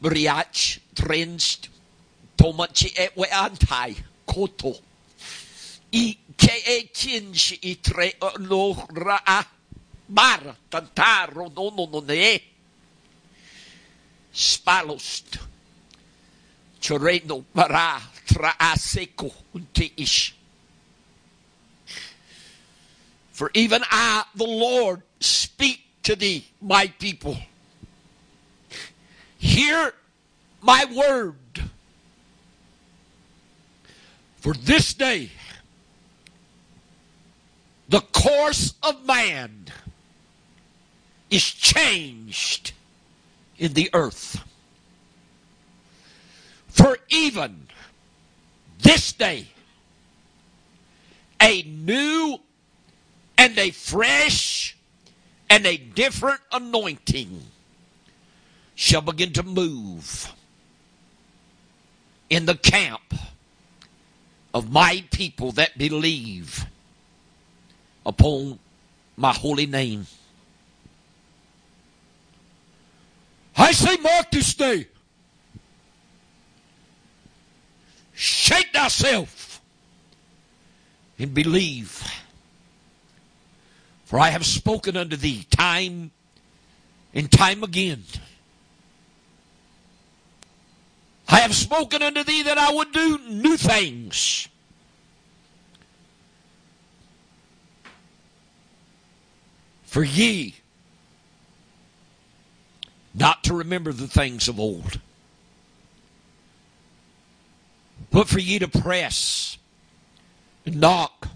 [0.00, 1.68] briach trenst
[2.36, 4.76] tomachi eh, e we antai koto.
[5.92, 9.20] I ke e kinshi i tre oh, no ra
[10.06, 12.40] bar tantaro no no no ne.
[14.30, 15.38] Spalost
[16.80, 20.34] choreno para tra aseco unte ish.
[23.32, 27.36] For even I, the Lord, speak to thee, my people.
[29.38, 29.94] Hear
[30.60, 31.36] my word.
[34.36, 35.30] For this day,
[37.88, 39.66] the course of man
[41.30, 42.72] is changed
[43.58, 44.44] in the earth.
[46.68, 47.66] For even
[48.78, 49.46] this day,
[51.40, 52.38] a new
[53.36, 54.76] and a fresh
[55.48, 57.42] and a different anointing
[58.78, 60.32] shall begin to move
[62.30, 63.12] in the camp
[64.54, 66.64] of my people that believe
[68.06, 68.56] upon
[69.16, 70.06] my holy name.
[73.56, 74.86] I say, mark this day.
[78.14, 79.60] Shake thyself
[81.18, 82.08] and believe.
[84.04, 86.12] For I have spoken unto thee time
[87.12, 88.04] and time again.
[91.28, 94.48] I have spoken unto thee that I would do new things.
[99.84, 100.54] For ye
[103.14, 105.00] not to remember the things of old,
[108.10, 109.58] but for ye to press
[110.64, 111.28] and knock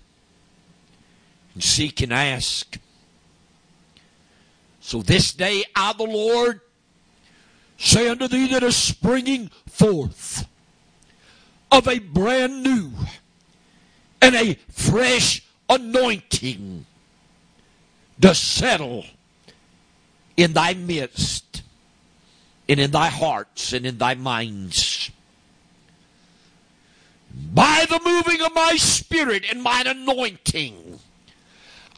[1.55, 2.79] and seek and ask.
[4.81, 6.61] So this day I, the Lord,
[7.77, 10.47] say unto thee that is springing forth
[11.71, 12.93] of a brand new
[14.21, 16.87] and a fresh anointing
[18.21, 19.05] to settle
[20.37, 21.63] in thy midst
[22.69, 25.11] and in thy hearts and in thy minds.
[27.55, 31.01] By the moving of my spirit and mine anointing,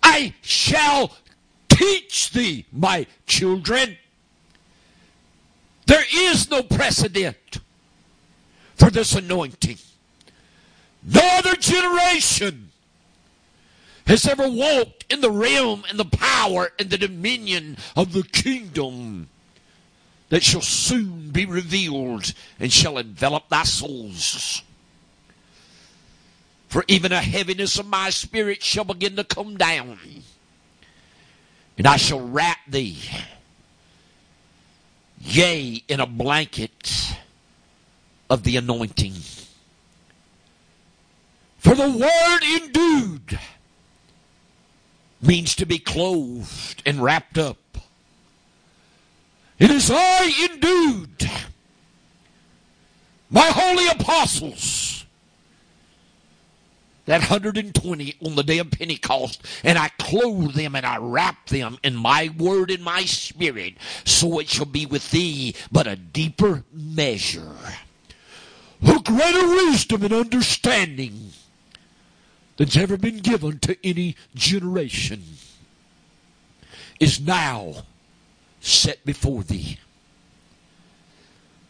[0.02, 1.16] I shall
[1.68, 3.98] teach thee, my children.
[5.86, 7.58] There is no precedent
[8.74, 9.78] for this anointing.
[11.04, 12.70] No other generation
[14.06, 19.28] has ever walked in the realm and the power and the dominion of the kingdom
[20.28, 24.62] that shall soon be revealed and shall envelop thy souls.
[26.68, 29.98] For even a heaviness of my spirit shall begin to come down.
[31.78, 32.98] And I shall wrap thee,
[35.24, 37.16] yea, in a blanket
[38.30, 39.14] of the anointing.
[41.58, 43.38] For the word endued
[45.22, 47.56] means to be clothed and wrapped up.
[49.58, 51.30] It is I endued
[53.30, 55.03] my holy apostles
[57.06, 61.78] that 120 on the day of Pentecost, and I clothe them and I wrap them
[61.82, 66.64] in my word and my spirit, so it shall be with thee but a deeper
[66.72, 67.56] measure.
[68.82, 71.30] A greater wisdom and understanding
[72.56, 75.22] than's ever been given to any generation
[77.00, 77.84] is now
[78.60, 79.78] set before thee.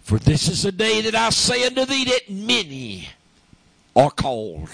[0.02, 3.08] For this is the day that I say unto thee that many
[3.96, 4.68] are called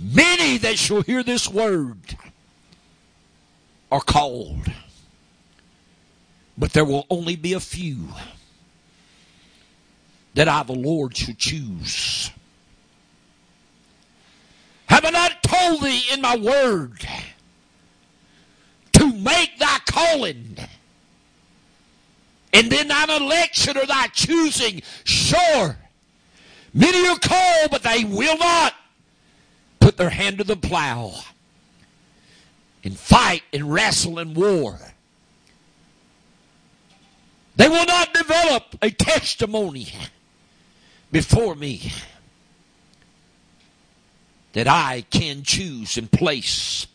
[0.00, 2.16] Many that shall hear this word
[3.90, 4.70] are called,
[6.56, 8.08] but there will only be a few
[10.34, 12.30] that I, the Lord, shall choose.
[14.86, 17.06] Have I not told thee in my word
[18.92, 20.56] to make thy calling
[22.52, 25.76] and then thine election or thy choosing sure?
[26.74, 28.74] Many are called, but they will not
[29.92, 31.12] put their hand to the plow
[32.82, 34.78] and fight and wrestle and war.
[37.56, 39.88] They will not develop a testimony
[41.10, 41.92] before me
[44.54, 46.86] that I can choose and place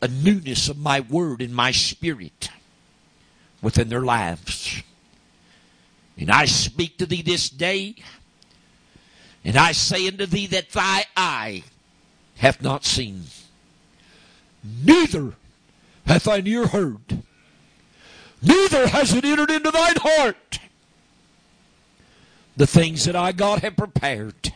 [0.00, 2.48] a newness of my word in my spirit
[3.60, 4.82] within their lives.
[6.16, 7.96] And I speak to thee this day
[9.44, 11.64] and I say unto thee that thy eye
[12.36, 13.24] hath not seen,
[14.62, 15.34] neither
[16.06, 17.22] hath thine ear heard,
[18.42, 20.58] neither has it entered into thine heart
[22.56, 24.52] the things that I, God, have prepared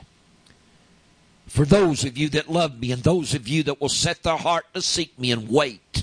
[1.47, 4.39] for those of you that love me and those of you that will set their
[4.39, 6.03] heart to seek me and wait.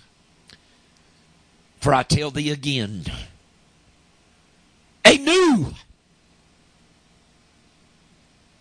[1.79, 3.05] For I tell thee again,
[5.03, 5.73] a new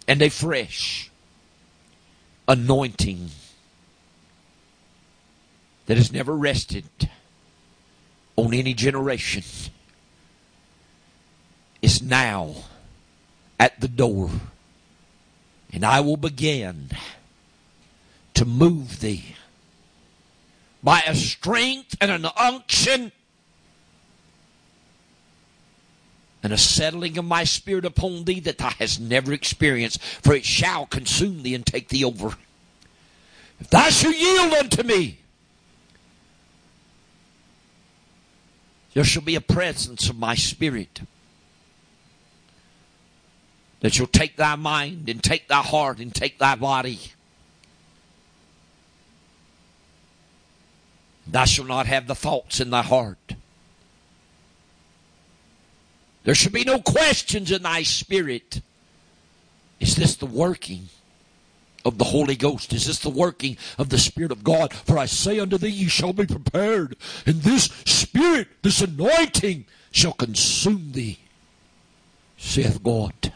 [0.08, 1.10] and a fresh
[2.48, 3.28] anointing
[5.84, 6.86] that has never rested
[8.34, 9.42] on any generation
[11.82, 12.54] is now
[13.60, 14.30] at the door.
[15.72, 16.88] And I will begin
[18.32, 19.36] to move thee
[20.82, 23.12] by a strength and an unction
[26.42, 30.44] and a settling of my spirit upon thee that thou hast never experienced, for it
[30.44, 32.36] shall consume thee and take thee over.
[33.60, 35.18] If thou shalt yield unto me,
[38.94, 41.00] there shall be a presence of my spirit
[43.80, 46.98] that shall take thy mind and take thy heart and take thy body.
[51.26, 53.34] Thou shalt not have the thoughts in thy heart.
[56.28, 58.60] There should be no questions in thy spirit.
[59.80, 60.90] Is this the working
[61.86, 62.74] of the Holy Ghost?
[62.74, 64.74] Is this the working of the Spirit of God?
[64.74, 70.12] For I say unto thee, ye shall be prepared, and this Spirit, this anointing, shall
[70.12, 71.18] consume thee,
[72.36, 73.32] saith God.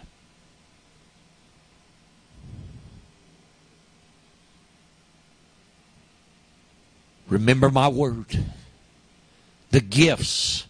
[7.27, 8.45] Remember my word.
[9.71, 10.67] The gifts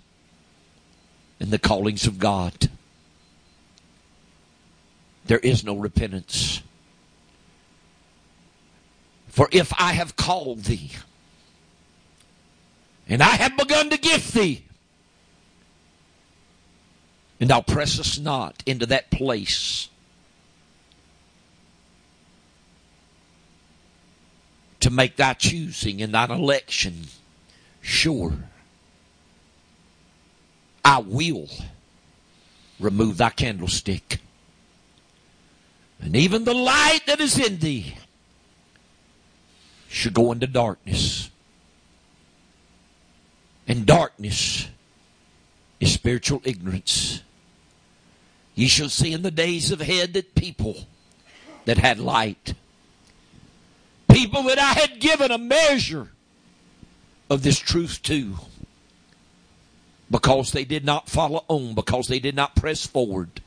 [1.43, 2.71] and the callings of God.
[5.27, 6.63] There is no repentance.
[9.27, 10.93] For if I have called thee,
[13.09, 14.65] and I have begun to gift thee,
[17.41, 19.89] and thou pressest not into that place
[24.79, 27.09] to make thy choosing and thine election
[27.81, 28.33] sure.
[30.85, 31.49] I will
[32.81, 34.19] remove thy candlestick.
[36.01, 37.95] And even the light that is in thee
[39.89, 41.31] should go into darkness.
[43.69, 44.69] And darkness
[45.79, 47.23] is spiritual ignorance.
[48.55, 50.77] Ye shall see in the days of head that people
[51.65, 52.55] that had light
[54.13, 56.09] people that I had given a measure
[57.31, 58.35] of this truth to
[60.13, 63.41] because they did not follow on, because they did not press forward,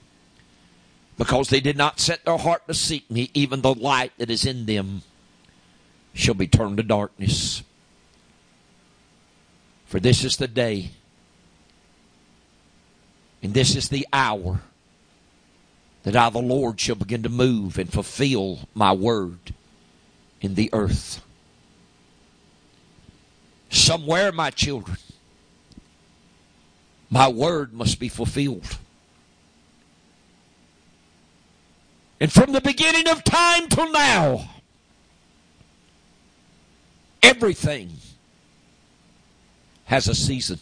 [1.16, 4.46] because they did not set their heart to seek me, even the light that is
[4.46, 5.04] in them
[6.16, 7.62] shall be turned to darkness.
[9.86, 10.90] For this is the day,
[13.44, 14.62] and this is the hour
[16.02, 19.54] that I, the Lord, shall begin to move and fulfill my word
[20.42, 21.24] in the earth.
[23.70, 24.98] Somewhere, my children,
[27.10, 28.78] my word must be fulfilled.
[32.20, 34.50] And from the beginning of time till now,
[37.22, 37.92] everything
[39.86, 40.60] has a season.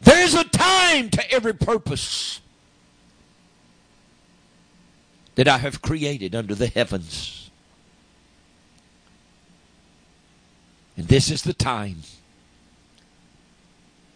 [0.00, 2.40] There's a time to every purpose
[5.34, 7.50] that I have created under the heavens.
[10.96, 12.02] And this is the time.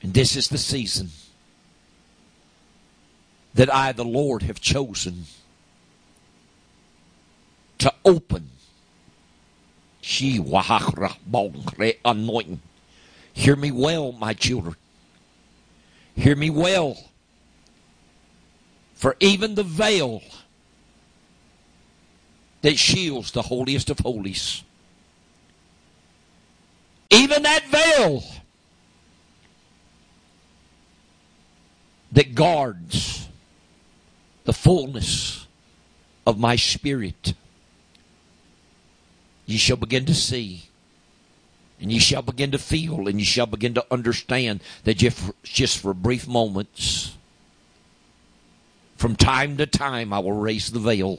[0.03, 1.11] And this is the season
[3.55, 5.25] that I, the Lord, have chosen
[7.79, 8.51] to open.
[10.01, 10.39] She
[12.05, 12.61] anointing.
[13.33, 14.77] Hear me well, my children.
[16.15, 16.97] Hear me well.
[18.95, 20.23] For even the veil
[22.63, 24.65] that shields the holiest of holies.
[27.11, 28.25] Even that veil
[32.13, 33.29] that guards
[34.45, 35.47] the fullness
[36.27, 37.35] of my spirit.
[39.47, 40.65] You shall begin to see,
[41.81, 44.97] and you shall begin to feel, and you shall begin to understand that
[45.43, 47.17] just, for brief moments,
[48.97, 51.19] from time to time, I will raise the veil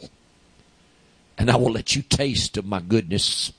[1.40, 3.54] and I will let you taste of my goodness.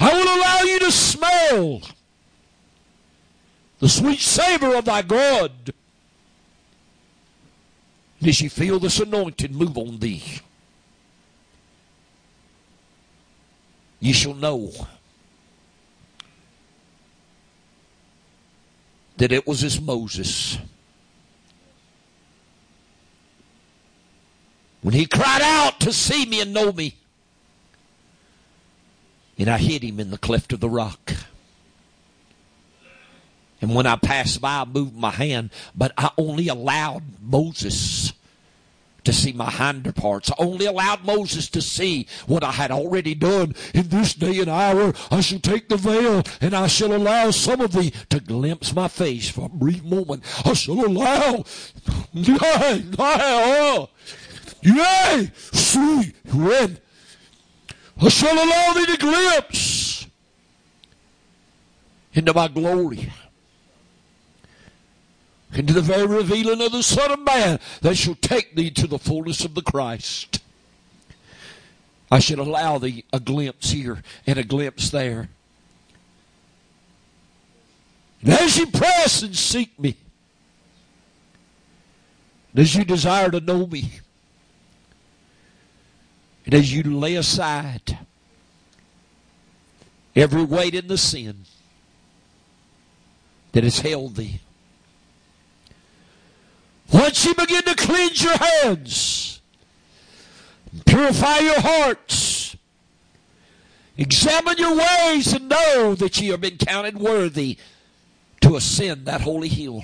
[0.00, 1.82] I will allow you to smell
[3.78, 5.52] the sweet savor of thy God.
[8.20, 10.22] And as you feel this anointing move on thee,
[14.00, 14.72] you shall know
[19.16, 20.58] that it was as Moses.
[24.82, 26.94] When he cried out to see me and know me,
[29.38, 31.12] and I hid him in the cleft of the rock.
[33.66, 38.12] And when I passed by, I moved my hand, but I only allowed Moses
[39.02, 40.30] to see my hinder parts.
[40.30, 43.56] I only allowed Moses to see what I had already done.
[43.74, 47.60] In this day and hour, I shall take the veil and I shall allow some
[47.60, 50.22] of thee to glimpse my face for a brief moment.
[50.44, 51.42] I shall allow,
[52.12, 52.84] yea,
[54.62, 56.78] yea, see, when
[58.00, 60.06] I shall allow thee to glimpse
[62.14, 63.10] into my glory
[65.58, 68.98] into the very revealing of the Son of Man that shall take thee to the
[68.98, 70.40] fullness of the Christ.
[72.10, 75.28] I should allow thee a glimpse here and a glimpse there.
[78.22, 79.96] And as you press and seek me,
[82.52, 83.90] and as you desire to know me,
[86.44, 87.98] and as you lay aside
[90.14, 91.44] every weight in the sin
[93.52, 94.40] that has held thee,
[96.92, 99.40] once you begin to cleanse your hands,
[100.84, 102.56] purify your hearts,
[103.96, 107.58] examine your ways, and know that ye have been counted worthy
[108.40, 109.82] to ascend that holy hill.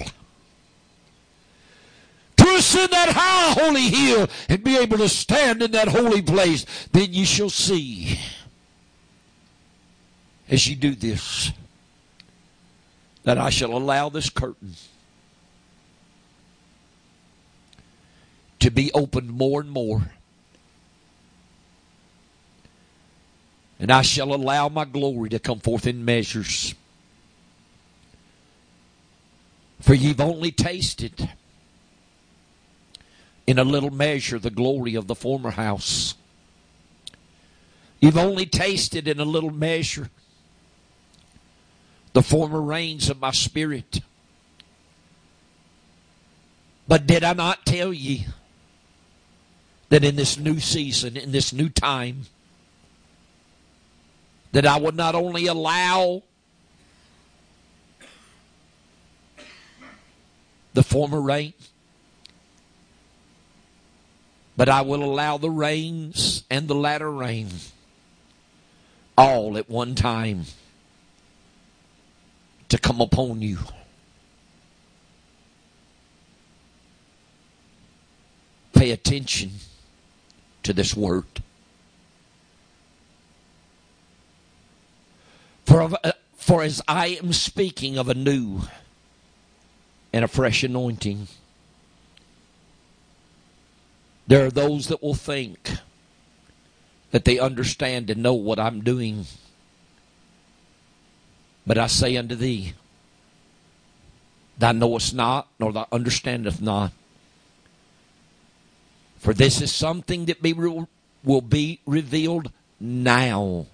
[2.37, 6.67] To ascend that high holy hill and be able to stand in that holy place,
[6.93, 8.19] then you shall see
[10.49, 11.53] as you do this
[13.25, 14.75] that I shall allow this curtain
[18.63, 20.03] to be opened more and more.
[23.81, 26.73] And I shall allow my glory to come forth in measures.
[29.81, 31.29] For you've only tasted
[33.49, 36.15] in a little measure the glory of the former house.
[37.99, 40.09] You've only tasted in a little measure
[42.13, 44.03] the former rains of my spirit.
[46.87, 48.27] But did I not tell ye
[49.93, 52.23] that in this new season, in this new time,
[54.53, 56.23] that I would not only allow
[60.73, 61.53] the former rain,
[64.57, 67.49] but I will allow the rains and the latter rain
[69.19, 70.45] all at one time
[72.71, 73.59] to come upon you.
[78.73, 79.51] Pay attention
[80.63, 81.25] to this word.
[85.65, 88.63] For, uh, for as I am speaking of a new
[90.13, 91.29] and a fresh anointing,
[94.27, 95.71] there are those that will think
[97.11, 99.27] that they understand and know what I'm doing.
[101.67, 102.75] But I say unto thee,
[104.59, 106.93] thou knowest not, nor thou understandest not
[109.23, 112.51] for this is something that be will be revealed
[112.81, 113.67] now,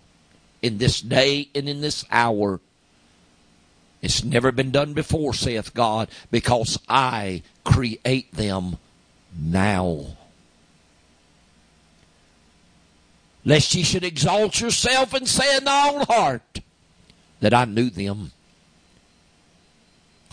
[0.61, 2.61] in this day and in this hour.
[4.03, 8.77] It's never been done before, saith God, because I create them
[9.35, 10.19] now.
[13.43, 16.61] Lest ye should exalt yourself and say in thy own heart
[17.41, 18.33] that I knew them.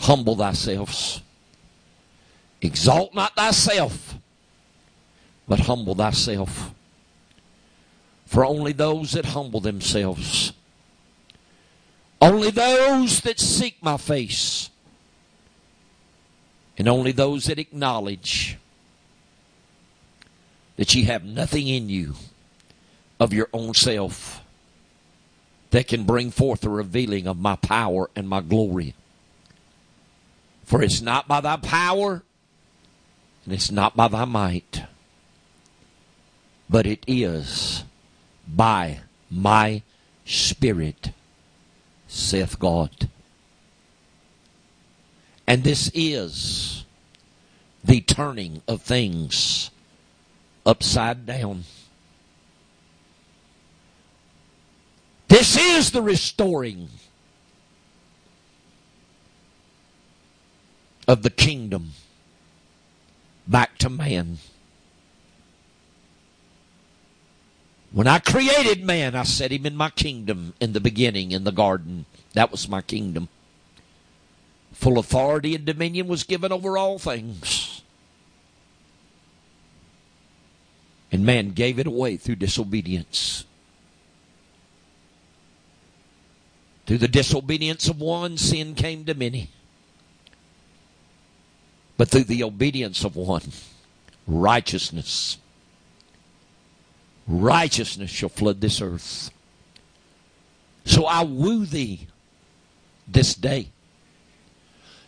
[0.00, 1.22] Humble thyself.
[2.60, 4.15] Exalt not thyself
[5.48, 6.72] but humble thyself.
[8.26, 10.52] For only those that humble themselves,
[12.20, 14.70] only those that seek my face,
[16.76, 18.58] and only those that acknowledge
[20.76, 22.14] that ye have nothing in you
[23.18, 24.42] of your own self
[25.70, 28.94] that can bring forth a revealing of my power and my glory.
[30.64, 32.22] For it's not by thy power
[33.44, 34.82] and it's not by thy might
[36.68, 37.84] but it is
[38.46, 39.82] by my
[40.24, 41.12] Spirit,
[42.08, 43.08] saith God.
[45.46, 46.84] And this is
[47.84, 49.70] the turning of things
[50.64, 51.64] upside down.
[55.28, 56.88] This is the restoring
[61.06, 61.92] of the kingdom
[63.46, 64.38] back to man.
[67.96, 71.50] When I created man, I set him in my kingdom in the beginning in the
[71.50, 72.04] garden.
[72.34, 73.30] That was my kingdom.
[74.72, 77.80] Full authority and dominion was given over all things.
[81.10, 83.46] And man gave it away through disobedience.
[86.84, 89.48] Through the disobedience of one, sin came to many.
[91.96, 93.52] But through the obedience of one,
[94.26, 95.38] righteousness,
[97.26, 99.30] righteousness shall flood this earth.
[100.84, 102.06] So I woo thee
[103.08, 103.70] this day.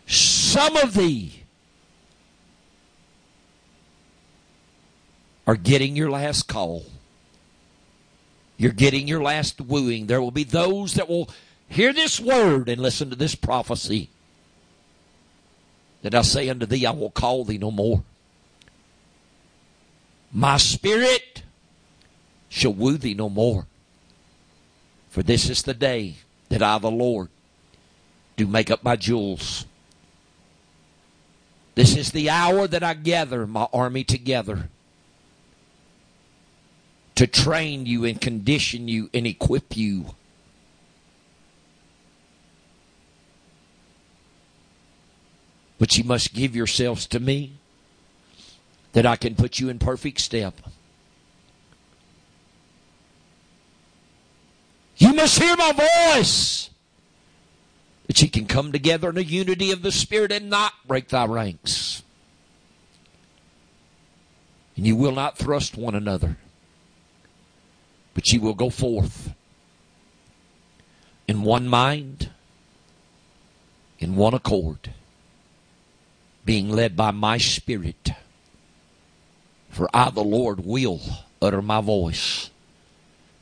[0.05, 1.43] Some of thee
[5.47, 6.85] are getting your last call.
[8.57, 10.07] You're getting your last wooing.
[10.07, 11.29] There will be those that will
[11.69, 14.09] Hear this word and listen to this prophecy.
[16.01, 18.03] That I say unto thee, I will call thee no more.
[20.31, 21.43] My spirit
[22.49, 23.67] shall woo thee no more.
[25.09, 26.15] For this is the day
[26.49, 27.29] that I, the Lord,
[28.35, 29.65] do make up my jewels.
[31.75, 34.69] This is the hour that I gather my army together
[37.15, 40.15] to train you and condition you and equip you
[45.79, 47.53] But you must give yourselves to me
[48.91, 50.59] that I can put you in perfect step.
[54.99, 56.69] You must hear my voice
[58.07, 61.25] that ye can come together in a unity of the Spirit and not break thy
[61.25, 62.03] ranks.
[64.75, 66.37] And you will not thrust one another,
[68.13, 69.33] but you will go forth
[71.27, 72.29] in one mind,
[73.99, 74.93] in one accord
[76.43, 78.09] being led by my spirit.
[79.69, 80.99] For I, the Lord, will
[81.41, 82.49] utter my voice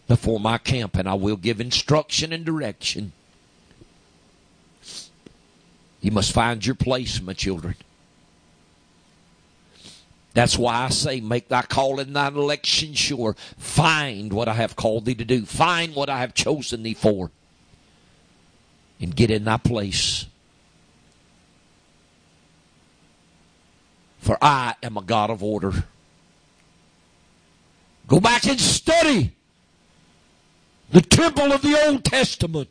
[0.08, 3.12] before my camp, and I will give instruction and direction.
[6.02, 7.76] You must find your place, my children.
[10.34, 13.36] That's why I say, make thy call and thine election sure.
[13.58, 15.46] Find what I have called thee to do.
[15.46, 17.32] Find what I have chosen thee for.
[19.02, 20.28] And get in thy place.
[24.20, 25.86] For I am a God of order.
[28.08, 29.34] Go back and study
[30.92, 32.70] the temple of the Old Testament.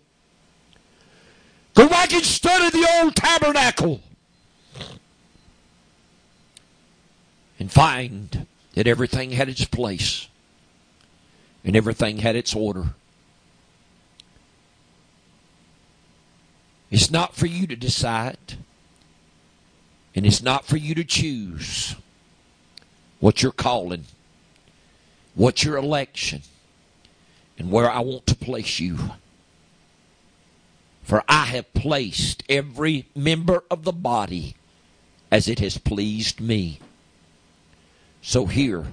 [1.74, 4.00] Go back and study the old tabernacle.
[7.58, 10.28] And find that everything had its place
[11.64, 12.94] and everything had its order.
[16.90, 18.54] It's not for you to decide.
[20.14, 21.94] And it's not for you to choose
[23.20, 24.04] what you're calling,
[25.34, 26.40] what your election,
[27.58, 28.98] and where I want to place you.
[31.02, 34.56] For I have placed every member of the body
[35.30, 36.80] as it has pleased me.
[38.22, 38.86] So hear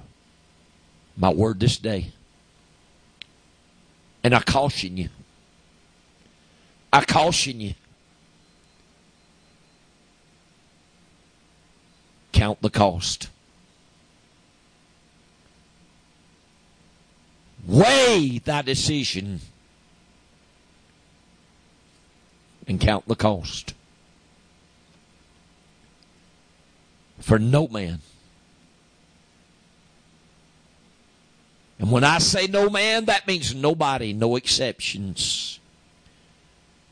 [1.16, 2.12] my word this day.
[4.22, 5.08] And I caution you.
[6.92, 7.74] I caution you.
[12.34, 13.30] count the cost.
[17.66, 19.40] Weigh thy decision
[22.66, 23.74] and count the cost.
[27.20, 28.00] For no man.
[31.78, 35.58] And when I say no man, that means nobody, no exceptions.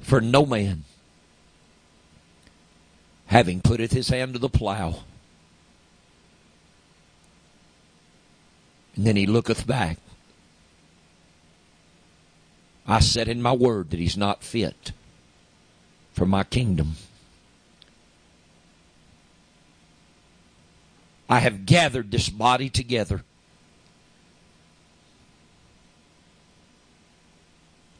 [0.01, 0.85] For no man,
[3.27, 5.01] having putteth his hand to the plow,
[8.97, 9.99] And then he looketh back.
[12.87, 14.92] I said in my word that he's not fit
[16.12, 16.97] for my kingdom.
[21.29, 23.23] I have gathered this body together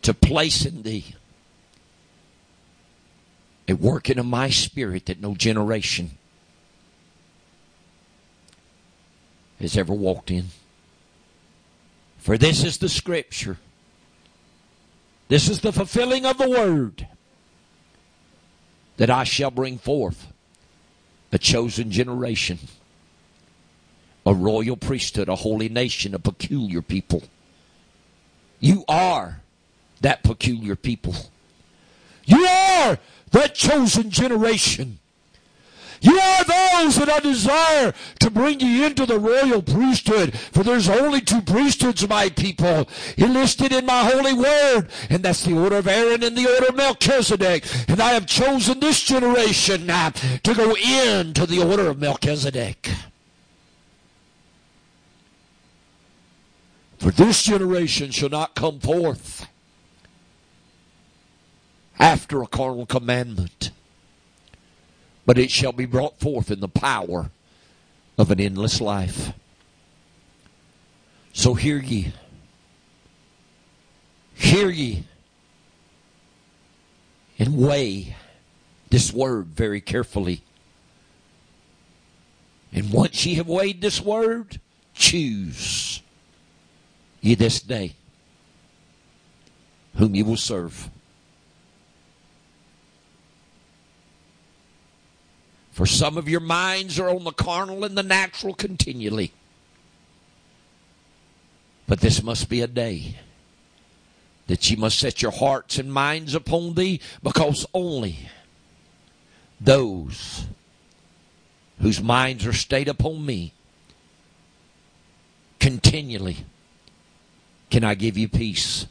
[0.03, 1.15] to place in thee
[3.69, 6.19] a working of my spirit that no generation
[9.61, 10.47] has ever walked in.
[12.19, 13.59] For this is the scripture.
[15.33, 17.09] This is the fulfilling of the word
[18.99, 20.31] that I shall bring forth
[21.33, 22.59] a chosen generation,
[24.27, 27.23] a royal priesthood, a holy nation, a peculiar people.
[28.61, 29.41] You are
[30.03, 31.15] that peculiar people.
[32.27, 32.99] You are
[33.31, 34.99] that chosen generation.
[36.03, 40.37] You are those that I desire to bring you into the royal priesthood.
[40.37, 44.89] For there's only two priesthoods, my people, enlisted in my holy word.
[45.09, 47.65] And that's the order of Aaron and the order of Melchizedek.
[47.89, 52.91] And I have chosen this generation now to go into the order of Melchizedek.
[56.99, 59.47] For this generation shall not come forth
[62.01, 63.71] after a carnal commandment
[65.25, 67.31] but it shall be brought forth in the power
[68.19, 69.33] of an endless life.
[71.33, 72.13] So hear ye.
[74.35, 75.05] Hear ye.
[77.39, 78.17] And weigh
[78.91, 80.43] this word very carefully.
[82.73, 84.61] And once ye have weighed this word,
[84.95, 86.03] choose
[87.21, 87.95] ye this day
[89.97, 90.91] whom ye will serve.
[95.73, 99.33] For some of your minds are on the carnal and the natural continually.
[101.87, 103.17] But this must be a day
[104.49, 108.29] that ye must set your hearts and minds upon thee, because only
[109.61, 110.45] those
[111.81, 113.55] whose minds are stayed upon me
[115.59, 116.45] continually
[117.71, 118.87] can I give you peace.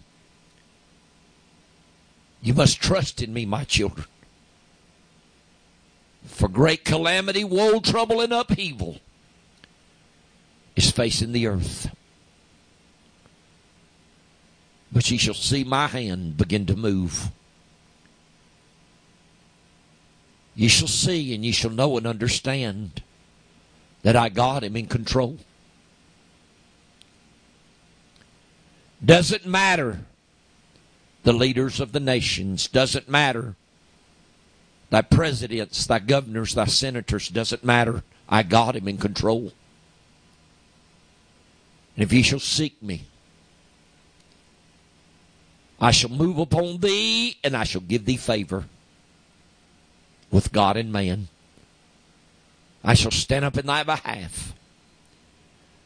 [2.42, 4.08] You must trust in me, my children
[6.24, 9.00] for great calamity, woe, trouble, and upheaval
[10.76, 11.94] is facing the earth.
[14.92, 17.30] But ye shall see my hand begin to move.
[20.56, 23.02] Ye shall see and ye shall know and understand
[24.04, 25.38] that I God am in control.
[29.04, 30.02] Doesn't matter
[31.24, 33.56] the leaders of the nations, doesn't matter
[34.92, 38.04] thy presidents, thy governors, thy senators, doesn't matter.
[38.30, 39.54] I got him in control.
[41.96, 43.06] And if ye shall seek me,
[45.80, 48.66] I shall move upon thee, and I shall give thee favor
[50.30, 51.30] with God and man.
[52.84, 54.54] I shall stand up in thy behalf.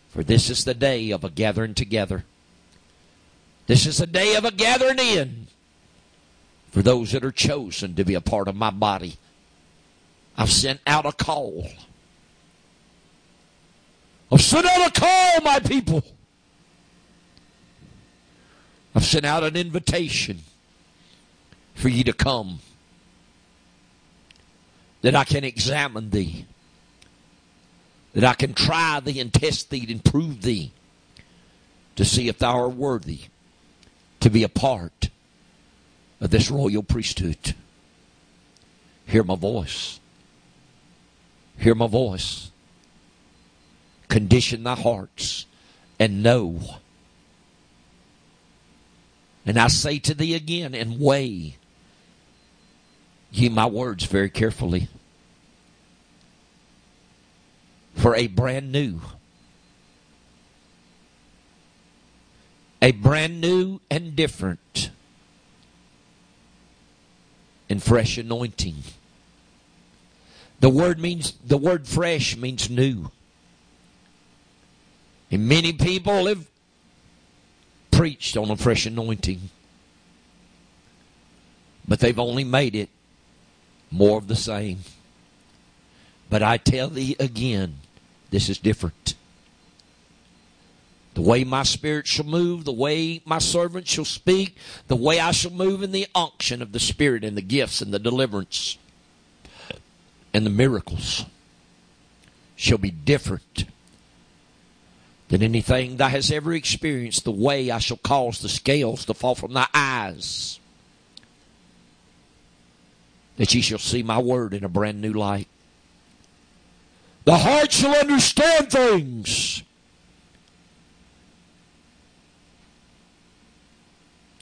[0.09, 2.25] For this is the day of a gathering together.
[3.67, 5.47] This is the day of a gathering in
[6.75, 9.15] for those that are chosen to be a part of my body.
[10.35, 11.69] I've sent out a call.
[14.29, 16.03] I've sent out a call, my people.
[18.93, 20.39] I've sent out an invitation
[21.75, 22.59] for you to come
[25.01, 26.45] that I can examine thee,
[28.11, 30.73] that I can try thee and test thee and prove thee
[31.95, 33.21] to see if thou art worthy
[34.19, 35.09] to be a part
[36.25, 37.53] of this royal priesthood.
[39.05, 39.99] Hear my voice.
[41.59, 42.49] Hear my voice.
[44.07, 45.45] Condition thy hearts
[45.99, 46.61] and know.
[49.45, 51.57] And I say to thee again, and weigh
[53.31, 54.87] ye my words very carefully.
[57.93, 58.99] For a brand new,
[62.81, 64.59] a brand new and different
[67.69, 68.75] and fresh anointing.
[70.59, 73.11] The word means the word fresh means new.
[75.31, 76.47] And many people have
[77.91, 79.49] preached on a fresh anointing.
[81.87, 82.89] But they've only made it
[83.91, 84.79] more of the same.
[86.29, 87.75] But I tell thee again,
[88.31, 89.15] this is different.
[91.15, 95.31] The way my spirit shall move, the way my servant shall speak, the way I
[95.31, 98.77] shall move in the unction of the Spirit and the gifts and the deliverance
[100.33, 101.23] and the miracles
[102.57, 103.63] shall be different
[105.29, 107.23] than anything thou hast ever experienced.
[107.23, 110.59] The way I shall cause the scales to fall from thy eyes,
[113.37, 115.47] that ye shall see my word in a brand new light.
[117.23, 119.63] The heart shall understand things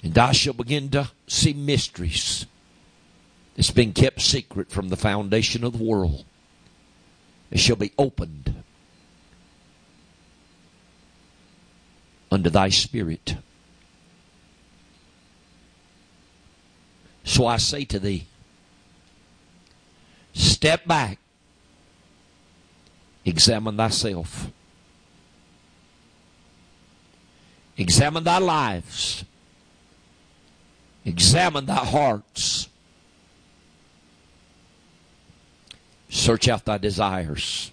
[0.04, 2.46] And I shall begin to see mysteries
[3.56, 6.26] that's been kept secret from the foundation of the world.
[7.50, 8.64] It shall be opened
[12.30, 13.38] unto thy spirit.
[17.24, 18.28] So I say to thee,
[20.34, 21.20] step back,
[23.24, 24.48] examine thyself,
[27.78, 29.24] examine thy lives
[31.06, 32.70] Examine thy hearts.
[36.10, 37.72] Search out thy desires.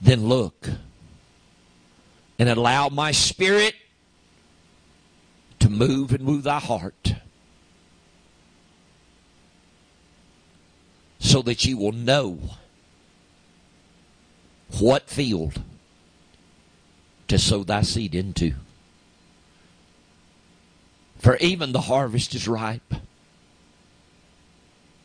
[0.00, 0.68] Then look
[2.38, 3.74] and allow my spirit
[5.58, 7.14] to move and move thy heart
[11.18, 12.38] so that you will know
[14.78, 15.62] what field
[17.30, 18.54] to sow thy seed into.
[21.18, 22.94] For even the harvest is ripe,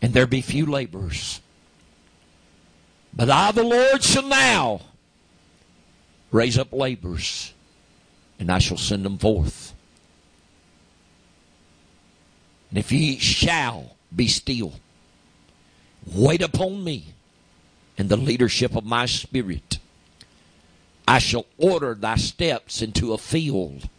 [0.02, 1.40] and there be few laborers.
[3.14, 4.82] But I, the Lord, shall now
[6.32, 7.54] raise up laborers,
[8.40, 9.74] and I shall send them forth.
[12.72, 14.74] And if ye shall be still,
[16.06, 17.14] wait upon me
[18.00, 19.75] and the leadership of my spirit,
[21.08, 23.90] I shall order thy steps into a field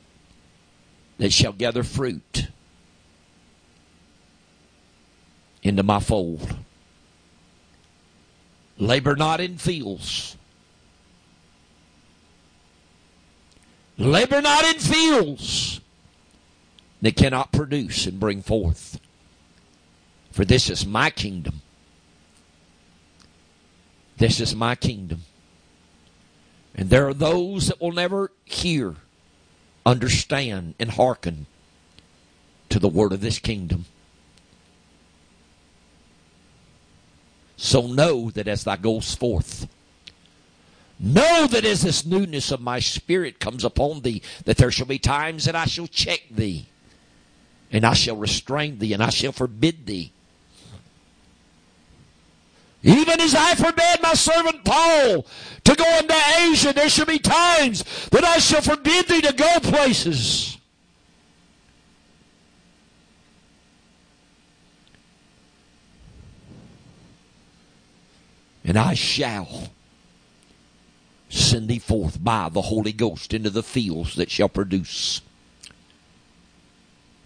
[1.18, 2.48] that shall gather fruit
[5.62, 6.56] into my fold.
[8.78, 10.36] Labor not in fields.
[13.98, 15.80] Labor not in fields
[17.00, 19.00] that cannot produce and bring forth.
[20.32, 21.62] For this is my kingdom.
[24.18, 25.22] This is my kingdom.
[26.76, 28.96] And there are those that will never hear,
[29.86, 31.46] understand, and hearken
[32.68, 33.86] to the word of this kingdom.
[37.56, 39.66] So know that as thou goest forth,
[41.00, 44.98] know that as this newness of my spirit comes upon thee, that there shall be
[44.98, 46.66] times that I shall check thee,
[47.72, 50.12] and I shall restrain thee, and I shall forbid thee.
[52.82, 55.26] Even as I forbade my servant Paul
[55.64, 59.58] to go into Asia, there shall be times that I shall forbid thee to go
[59.60, 60.56] places.
[68.64, 69.70] And I shall
[71.28, 75.20] send thee forth by the Holy Ghost into the fields that shall produce.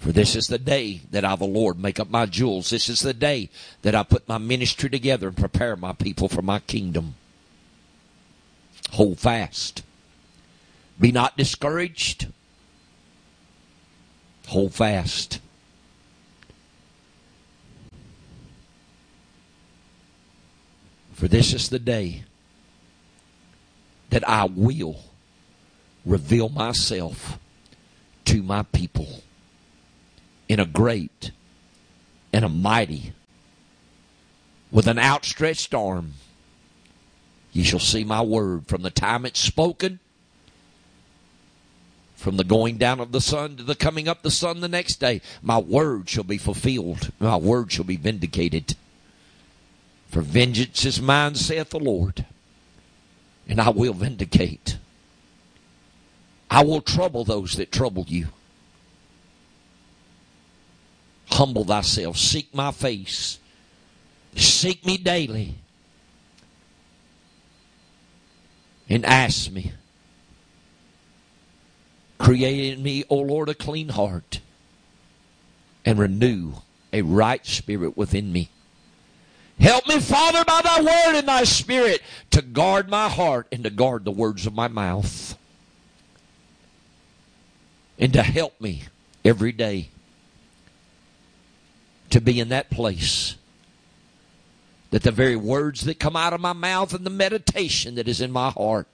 [0.00, 2.70] For this is the day that I, the Lord, make up my jewels.
[2.70, 3.50] This is the day
[3.82, 7.16] that I put my ministry together and prepare my people for my kingdom.
[8.92, 9.82] Hold fast.
[10.98, 12.28] Be not discouraged.
[14.48, 15.38] Hold fast.
[21.12, 22.24] For this is the day
[24.08, 24.96] that I will
[26.06, 27.38] reveal myself
[28.24, 29.22] to my people
[30.50, 31.30] in a great
[32.32, 33.12] and a mighty
[34.72, 36.14] with an outstretched arm.
[37.52, 40.00] Ye shall see my word from the time it's spoken,
[42.16, 44.66] from the going down of the sun to the coming up of the sun the
[44.66, 45.20] next day.
[45.40, 47.12] My word shall be fulfilled.
[47.20, 48.74] My word shall be vindicated.
[50.08, 52.26] For vengeance is mine, saith the Lord,
[53.46, 54.78] and I will vindicate.
[56.50, 58.30] I will trouble those that trouble you.
[61.32, 63.38] Humble thyself, seek my face,
[64.34, 65.54] seek me daily,
[68.88, 69.72] and ask me.
[72.18, 74.40] Create in me, O Lord, a clean heart,
[75.86, 76.52] and renew
[76.92, 78.50] a right spirit within me.
[79.58, 83.70] Help me, Father, by thy word and thy spirit to guard my heart and to
[83.70, 85.38] guard the words of my mouth.
[87.98, 88.84] And to help me
[89.24, 89.88] every day
[92.10, 93.36] to be in that place
[94.90, 98.20] that the very words that come out of my mouth and the meditation that is
[98.20, 98.86] in my heart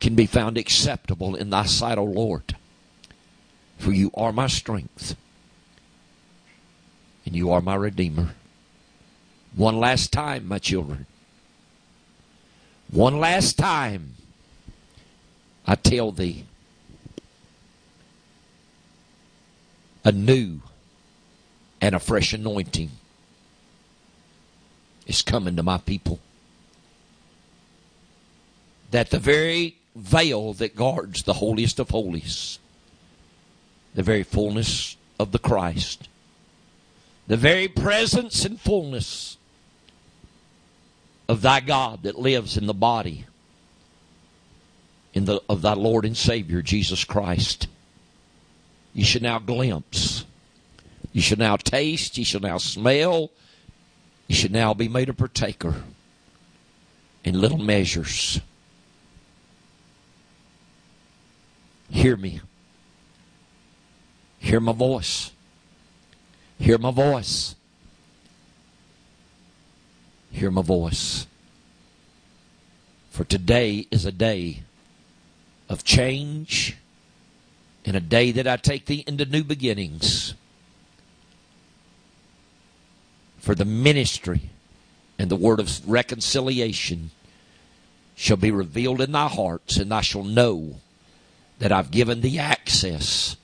[0.00, 2.56] can be found acceptable in thy sight, O Lord.
[3.78, 5.14] For you are my strength
[7.26, 8.34] and you are my redeemer.
[9.54, 11.06] One last time, my children.
[12.90, 14.14] One last time,
[15.66, 16.44] I tell thee,
[20.04, 20.60] a new
[21.86, 22.90] and a fresh anointing
[25.06, 26.18] is coming to my people.
[28.90, 32.58] That the very veil that guards the holiest of holies,
[33.94, 36.08] the very fullness of the Christ,
[37.28, 39.36] the very presence and fullness
[41.28, 43.26] of thy God that lives in the body
[45.14, 47.68] in the, of thy Lord and Savior Jesus Christ.
[48.92, 50.24] You should now glimpse.
[51.16, 52.18] You shall now taste.
[52.18, 53.30] You shall now smell.
[54.28, 55.76] You shall now be made a partaker
[57.24, 58.38] in little measures.
[61.88, 62.42] Hear me.
[64.40, 65.30] Hear my voice.
[66.58, 67.54] Hear my voice.
[70.30, 71.26] Hear my voice.
[73.08, 74.64] For today is a day
[75.70, 76.76] of change
[77.86, 80.34] and a day that I take thee into new beginnings.
[83.46, 84.50] For the ministry
[85.20, 87.12] and the word of reconciliation
[88.16, 90.80] shall be revealed in thy hearts, and thou shalt know
[91.60, 93.36] that I've given thee access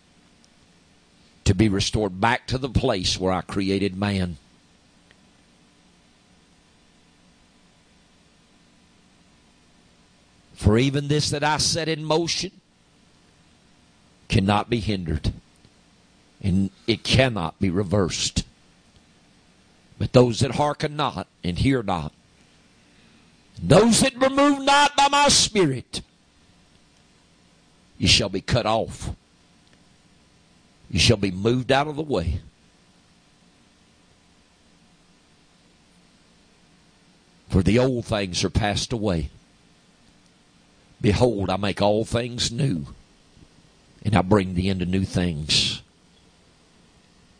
[1.44, 4.38] to be restored back to the place where I created man.
[10.54, 12.50] For even this that I set in motion
[14.26, 15.32] cannot be hindered,
[16.42, 18.42] and it cannot be reversed.
[19.98, 22.12] But those that hearken not and hear not,
[23.62, 26.00] those that remove not by my spirit,
[27.98, 29.10] you shall be cut off.
[30.90, 32.40] You shall be moved out of the way.
[37.48, 39.28] For the old things are passed away.
[41.02, 42.86] Behold, I make all things new,
[44.04, 45.81] and I bring thee into new things.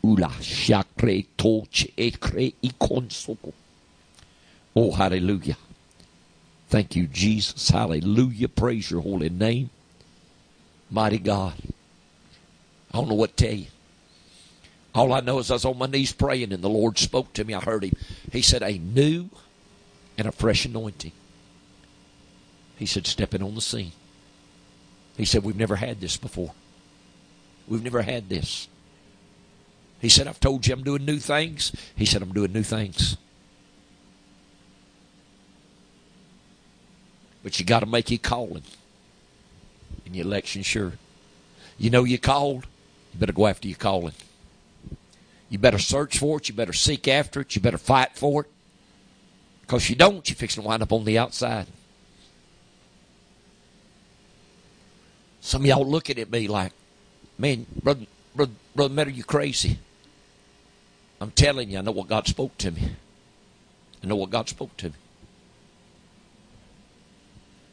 [0.03, 3.53] Ula shakre toche ekre ikonsoko.
[4.75, 5.57] Oh, hallelujah.
[6.69, 7.69] Thank you, Jesus.
[7.69, 8.49] Hallelujah.
[8.49, 9.71] Praise your holy name.
[10.91, 11.55] Mighty God.
[12.93, 13.67] I don't know what to tell you.
[14.95, 17.45] All I know is I was on my knees praying and the Lord spoke to
[17.45, 17.55] me.
[17.55, 17.93] I heard him.
[18.31, 19.31] He said, A new
[20.19, 21.13] and a fresh anointing.
[22.77, 23.93] He said, stepping on the scene.
[25.17, 26.53] He said, We've never had this before.
[27.69, 28.69] We've never had this.
[30.03, 31.73] He said, I've told you I'm doing new things.
[31.95, 33.17] He said, I'm doing new things.
[37.45, 38.65] But you got to make your calling
[40.05, 40.95] and your election sure.
[41.79, 42.67] You know you're called,
[43.15, 44.15] you better go after your calling.
[45.49, 46.49] You better search for it.
[46.49, 47.55] You better seek after it.
[47.55, 48.51] You better fight for it.
[49.61, 51.67] Because you don't, you're fixing to wind up on the outside.
[55.41, 56.73] Some of y'all looking at me like,
[57.39, 59.79] man, brother, brother, brother you crazy.
[61.23, 62.91] I'm telling you, I know what God spoke to me.
[64.03, 64.95] I know what God spoke to me.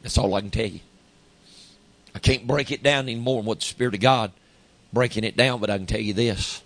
[0.02, 0.80] That's all I can tell you.
[2.14, 4.32] I can't break it down anymore than what the Spirit of God
[4.92, 6.62] breaking it down, but I can tell you this.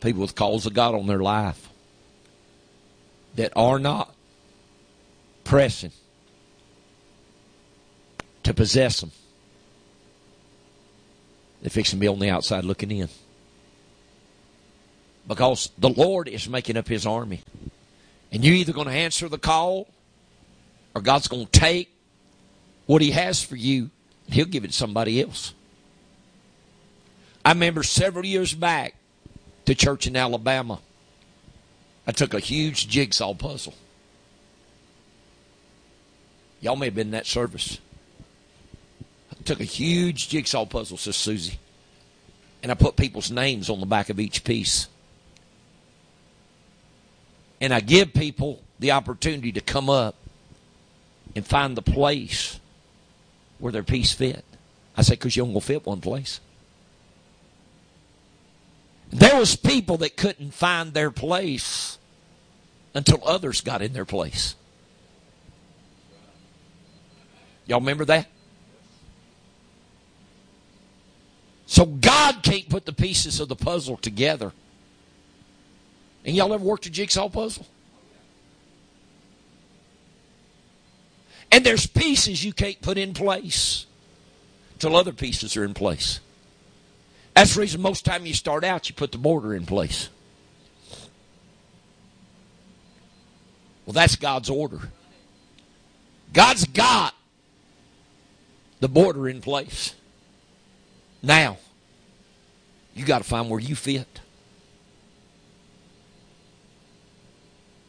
[0.00, 1.68] People with calls of God on their life
[3.34, 4.14] that are not
[5.44, 5.92] pressing
[8.42, 9.12] to possess them
[11.66, 13.08] they're fixing to be on the outside looking in.
[15.26, 17.42] Because the Lord is making up his army.
[18.32, 19.88] And you're either going to answer the call
[20.94, 21.90] or God's going to take
[22.86, 23.90] what he has for you
[24.26, 25.54] and he'll give it to somebody else.
[27.44, 28.94] I remember several years back
[29.66, 30.80] to church in Alabama.
[32.06, 33.74] I took a huge jigsaw puzzle.
[36.60, 37.78] Y'all may have been in that service
[39.38, 41.58] I took a huge jigsaw puzzle, says Susie,
[42.62, 44.88] and I put people's names on the back of each piece.
[47.60, 50.14] And I give people the opportunity to come up
[51.34, 52.60] and find the place
[53.58, 54.44] where their piece fit.
[54.96, 56.40] I say, because you only fit one place.
[59.10, 61.98] There was people that couldn't find their place
[62.94, 64.56] until others got in their place.
[67.66, 68.26] Y'all remember that?
[71.66, 74.52] So God can't put the pieces of the puzzle together.
[76.26, 77.64] And y'all ever worked a jigsaw puzzle?
[81.52, 83.86] And there's pieces you can't put in place
[84.80, 86.18] till other pieces are in place.
[87.34, 90.08] That's the reason most time you start out, you put the border in place.
[93.84, 94.80] Well, that's God's order.
[96.32, 97.14] God's got
[98.80, 99.94] the border in place.
[101.22, 101.58] Now,
[102.94, 104.20] you got to find where you fit.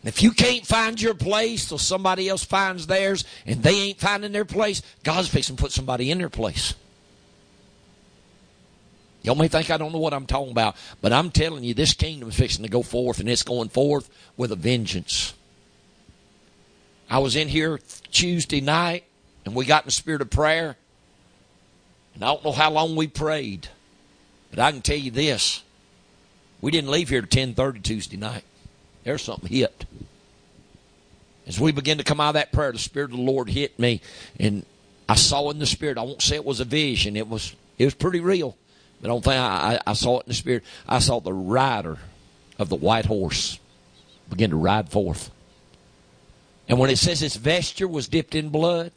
[0.08, 4.32] If you can't find your place till somebody else finds theirs and they ain't finding
[4.32, 6.76] their place, God's fixing to put somebody in their place.
[9.22, 11.93] Y'all may think I don't know what I'm talking about, but I'm telling you, this
[11.93, 15.34] kingdom is fixing to go forth, and it's going forth with a vengeance.
[17.10, 17.78] I was in here
[18.10, 19.03] Tuesday night,
[19.43, 20.78] and we got in the spirit of prayer,
[22.16, 23.68] and I don't know how long we prayed,
[24.51, 25.64] but I can tell you this.
[26.62, 28.45] We didn't leave here at 10:30 Tuesday night.
[29.08, 29.86] There's something hit.
[31.47, 33.80] As we begin to come out of that prayer, the Spirit of the Lord hit
[33.80, 34.01] me,
[34.38, 34.66] and
[35.08, 35.97] I saw in the Spirit.
[35.97, 37.16] I won't say it was a vision.
[37.16, 38.58] It was it was pretty real,
[38.99, 40.66] but I don't think I, I, I saw it in the Spirit.
[40.89, 41.99] I saw the rider
[42.60, 43.60] of the white horse
[44.30, 45.32] begin to ride forth.
[46.68, 48.91] And when it says his vesture was dipped in blood,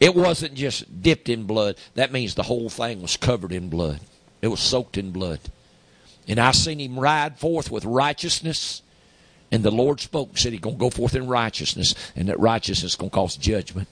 [0.00, 1.76] it wasn't just dipped in blood.
[1.92, 4.00] That means the whole thing was covered in blood.
[4.40, 5.40] It was soaked in blood.
[6.28, 8.82] And I seen him ride forth with righteousness.
[9.52, 11.94] And the Lord spoke and said he's going to go forth in righteousness.
[12.16, 13.88] And that righteousness is going to cause judgment.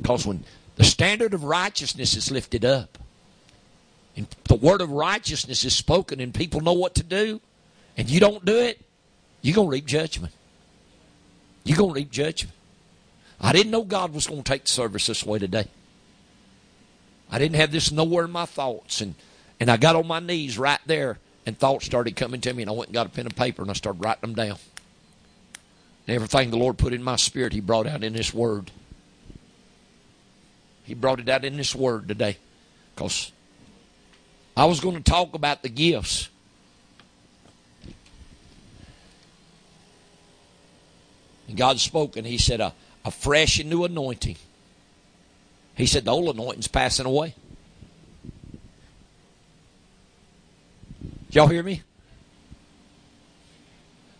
[0.00, 0.44] Because when
[0.76, 2.98] the standard of righteousness is lifted up,
[4.16, 7.40] and the word of righteousness is spoken, and people know what to do,
[7.98, 8.80] and you don't do it,
[9.42, 10.32] you're going to reap judgment.
[11.64, 12.54] You're going to reap judgment.
[13.40, 15.68] I didn't know God was going to take the service this way today.
[17.30, 19.00] I didn't have this nowhere in my thoughts.
[19.00, 19.14] And,
[19.60, 22.70] and I got on my knees right there, and thoughts started coming to me, and
[22.70, 24.58] I went and got a pen and paper, and I started writing them down.
[26.06, 28.72] And everything the Lord put in my spirit, He brought out in this Word.
[30.82, 32.36] He brought it out in this Word today.
[32.94, 33.30] Because
[34.56, 36.28] I was going to talk about the gifts.
[41.46, 42.74] And God spoke, and He said, a,
[43.04, 44.36] a fresh and new anointing.
[45.76, 47.34] He said, the old anointing's passing away.
[51.36, 51.82] Y'all hear me?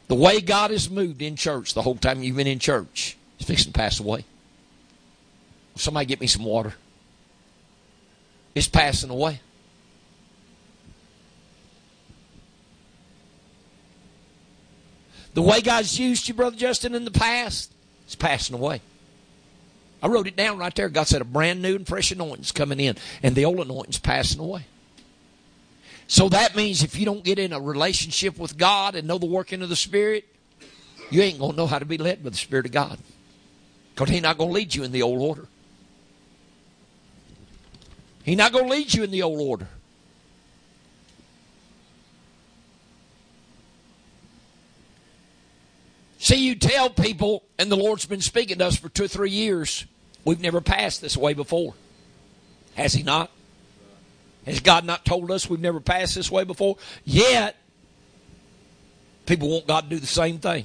[0.09, 3.47] The way God has moved in church the whole time you've been in church is
[3.47, 4.27] fixing to pass away.
[5.77, 6.75] Somebody get me some water.
[8.55, 9.41] It's passing away.
[15.33, 17.73] The way God's used you, Brother Justin, in the past,
[18.05, 18.83] it's passing away.
[20.03, 20.91] I wrote it down right there.
[20.91, 24.41] God said a brand new and fresh anointing's coming in, and the old anointing's passing
[24.41, 24.67] away.
[26.09, 29.27] So that means if you don't get in a relationship with God and know the
[29.27, 30.25] working of the Spirit,
[31.11, 32.99] you ain't going to know how to be led by the Spirit of God.
[33.95, 35.49] Because He's not going to lead you in the old order.
[38.23, 39.69] He's not going to lead you in the old order.
[46.19, 49.31] See, you tell people, and the Lord's been speaking to us for two or three
[49.31, 49.87] years,
[50.25, 51.75] we've never passed this way before.
[52.75, 53.31] Has He not?
[54.47, 56.77] Has God not told us we've never passed this way before?
[57.05, 57.57] Yet,
[59.27, 60.65] people want God to do the same thing.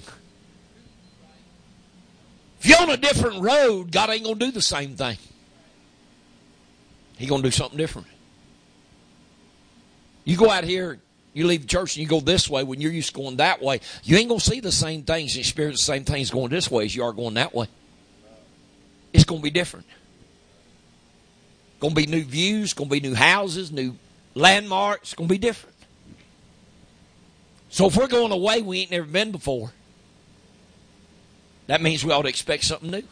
[2.59, 5.17] If you're on a different road, God ain't going to do the same thing.
[7.17, 8.07] He's going to do something different.
[10.23, 10.99] You go out here
[11.34, 13.61] you leave the church and you go this way when you're used to going that
[13.61, 13.79] way.
[14.03, 16.69] You ain't going to see the same things and experience the same things going this
[16.69, 17.67] way as you are going that way.
[19.13, 19.86] It's going to be different.
[21.82, 23.95] Going to be new views, going to be new houses, new
[24.36, 25.15] landmarks.
[25.15, 25.75] going to be different.
[27.69, 29.73] So if we're going away we ain't never been before,
[31.65, 33.03] that means we ought to expect something new.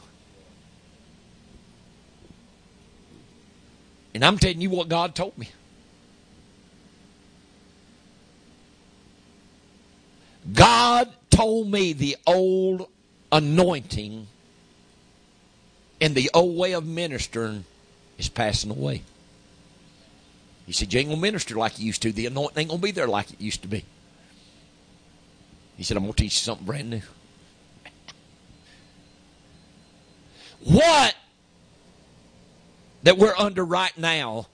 [4.14, 5.50] And I'm telling you what God told me.
[10.54, 12.88] God told me the old
[13.32, 14.28] anointing
[16.02, 17.66] and the old way of ministering
[18.20, 19.02] is passing away.
[20.68, 22.12] He said, You ain't going to minister like you used to.
[22.12, 23.84] The anointing ain't going to be there like it used to be.
[25.78, 27.02] He said, I'm going to teach you something brand new.
[30.62, 31.16] What
[33.04, 34.48] that we're under right now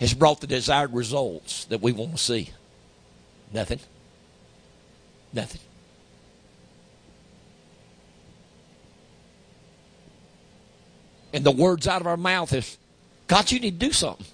[0.00, 2.50] has brought the desired results that we want to see?
[3.52, 3.80] Nothing.
[5.32, 5.60] Nothing.
[11.34, 12.78] And the words out of our mouth is,
[13.26, 14.26] God, you need to do something.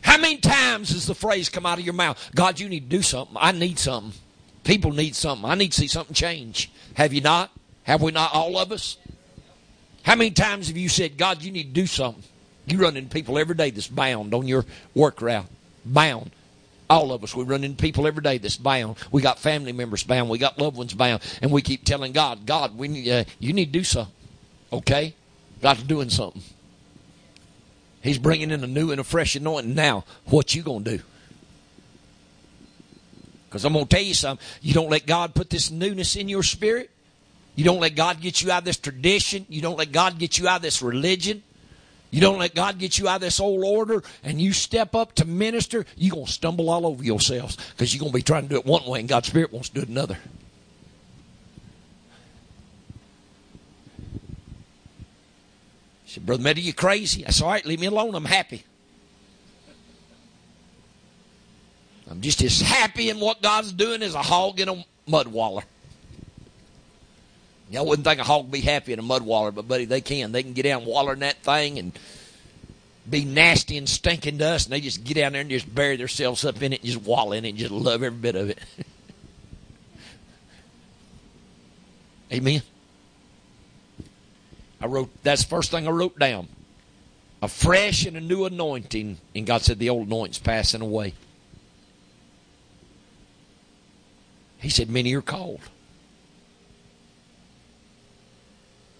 [0.00, 2.30] How many times has the phrase come out of your mouth?
[2.34, 3.36] God, you need to do something.
[3.40, 4.12] I need something.
[4.62, 5.48] People need something.
[5.48, 6.70] I need to see something change.
[6.94, 7.50] Have you not?
[7.84, 8.96] Have we not, all of us?
[10.02, 12.22] How many times have you said, God, you need to do something?
[12.66, 14.64] You run into people every day that's bound on your
[14.94, 15.46] work route.
[15.84, 16.30] Bound.
[16.88, 18.96] All of us, we run into people every day that's bound.
[19.10, 20.28] We got family members bound.
[20.28, 21.22] We got loved ones bound.
[21.42, 24.14] And we keep telling God, God, we need, uh, you need to do something.
[24.72, 25.14] Okay?
[25.64, 26.42] God's doing something.
[28.02, 29.74] He's bringing in a new and a fresh anointing.
[29.74, 31.02] Now, what you going to do?
[33.48, 34.44] Because I'm going to tell you something.
[34.60, 36.90] You don't let God put this newness in your spirit.
[37.56, 39.46] You don't let God get you out of this tradition.
[39.48, 41.42] You don't let God get you out of this religion.
[42.10, 45.14] You don't let God get you out of this old order and you step up
[45.14, 48.42] to minister, you're going to stumble all over yourselves because you're going to be trying
[48.42, 50.18] to do it one way and God's Spirit wants to do it another.
[56.14, 57.22] Said, Brother Meddy, you crazy?
[57.22, 58.14] That's all right, leave me alone.
[58.14, 58.64] I'm happy.
[62.10, 65.62] I'm just as happy in what God's doing as a hog in a mud waller.
[67.70, 69.86] Y'all I wouldn't think a hog would be happy in a mud waller, but buddy,
[69.86, 70.30] they can.
[70.30, 71.98] They can get down waller in that thing and
[73.08, 76.44] be nasty and stinking dust, and they just get down there and just bury themselves
[76.44, 78.58] up in it and just wallow in it and just love every bit of it.
[82.32, 82.62] Amen.
[84.84, 86.46] I wrote that's the first thing I wrote down.
[87.40, 91.14] A fresh and a new anointing, and God said the old anointing's passing away.
[94.58, 95.60] He said, Many are called.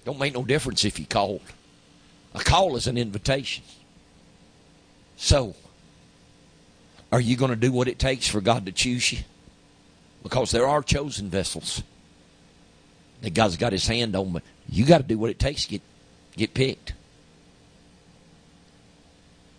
[0.07, 1.43] Don't make no difference if you called.
[2.35, 3.63] A call is an invitation.
[5.19, 5.55] So,
[7.13, 9.19] are you going to do what it takes for God to choose you?
[10.23, 11.83] Because there are chosen vessels
[13.25, 15.71] that God's got his hand on, but you got to do what it takes to
[15.71, 15.83] get,
[16.37, 16.93] get picked.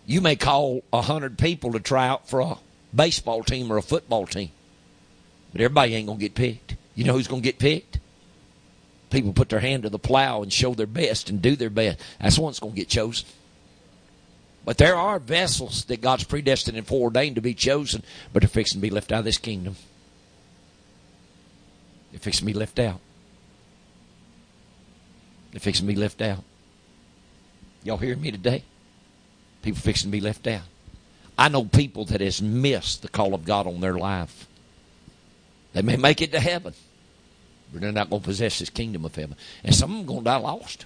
[0.06, 2.56] You may call a hundred people to try out for a
[2.94, 4.50] baseball team or a football team,
[5.52, 6.76] but everybody ain't to get picked.
[6.94, 7.98] You know who's to get picked?
[9.10, 11.98] People put their hand to the plow and show their best and do their best.
[12.20, 13.26] That's the one that's going to get chosen.
[14.64, 18.02] But there are vessels that God's predestined and foreordained to be chosen,
[18.32, 19.76] but they're fixing to be left out of this kingdom.
[22.10, 23.00] They're fixing to be left out.
[25.56, 26.44] They're fixing to be left out.
[27.82, 28.62] Y'all hear me today?
[29.62, 30.64] People fixing to be left out.
[31.38, 34.46] I know people that has missed the call of God on their life.
[35.72, 36.74] They may make it to heaven,
[37.72, 39.34] but they're not going to possess this kingdom of heaven.
[39.64, 40.84] And some of them going to die lost.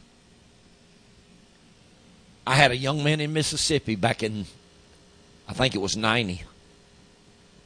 [2.47, 4.47] I had a young man in Mississippi back in,
[5.49, 6.45] I think it was 90.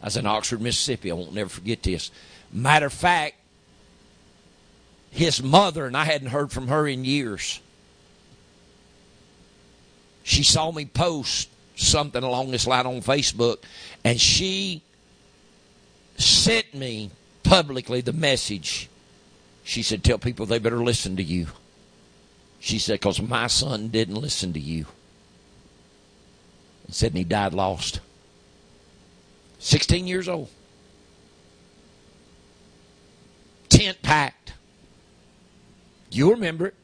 [0.00, 1.10] I was in Oxford, Mississippi.
[1.10, 2.10] I won't never forget this.
[2.50, 3.34] Matter of fact,
[5.14, 7.60] his mother, and I hadn't heard from her in years,
[10.24, 13.58] she saw me post something along this line on Facebook,
[14.02, 14.82] and she
[16.16, 17.12] sent me
[17.44, 18.88] publicly the message.
[19.62, 21.46] She said, Tell people they better listen to you.
[22.58, 24.86] She said, Because my son didn't listen to you.
[26.86, 28.00] And said, and he died lost.
[29.60, 30.48] 16 years old.
[33.68, 34.54] Tent packed.
[36.14, 36.74] You remember it.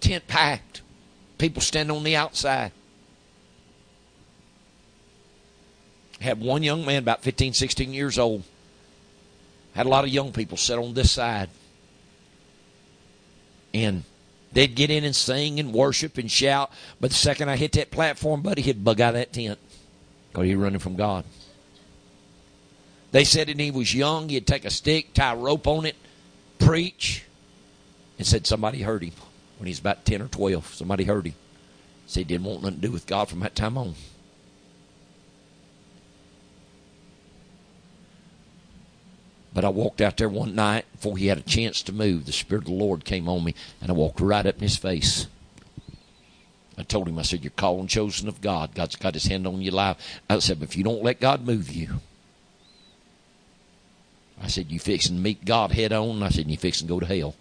[0.00, 0.82] Tent packed.
[1.38, 2.72] People standing on the outside.
[6.20, 8.44] Had one young man, about 15, 16 years old.
[9.74, 11.48] Had a lot of young people sit on this side.
[13.74, 14.04] And
[14.52, 16.70] They'd get in and sing and worship and shout,
[17.00, 19.58] but the second I hit that platform, buddy, he'd bug out of that tent
[20.30, 21.24] because he was running from God.
[23.12, 25.96] They said that he was young, he'd take a stick, tie a rope on it,
[26.58, 27.24] preach,
[28.22, 29.14] and said somebody heard him
[29.58, 30.76] when he was about 10 or 12.
[30.76, 31.34] Somebody heard him.
[32.06, 33.96] Said he didn't want nothing to do with God from that time on.
[39.52, 42.26] But I walked out there one night before he had a chance to move.
[42.26, 44.76] The Spirit of the Lord came on me, and I walked right up in his
[44.76, 45.26] face.
[46.78, 48.72] I told him, I said, You're called and chosen of God.
[48.76, 49.96] God's got his hand on your life.
[50.30, 51.94] I said, If you don't let God move you,
[54.40, 56.22] I said, You fixing to meet God head on?
[56.22, 57.34] I said, You fixing to go to hell.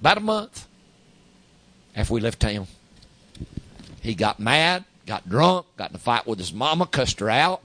[0.00, 0.66] About a month
[1.94, 2.66] after we left town,
[4.02, 7.62] he got mad, got drunk, got in a fight with his mama, cussed her out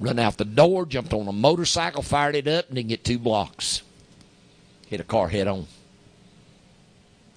[0.00, 3.18] run out the door, jumped on a motorcycle, fired it up, and didn't get two
[3.18, 3.82] blocks.
[4.86, 5.66] Hit a car head on.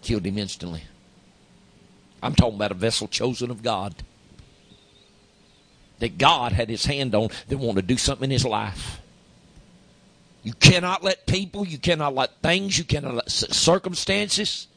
[0.02, 0.84] Killed him instantly.
[2.22, 3.96] I'm talking about a vessel chosen of God.
[6.00, 9.02] That God had his hand on that wanted to do something in his life.
[10.48, 14.68] You cannot let people, you cannot let things, you cannot let circumstances,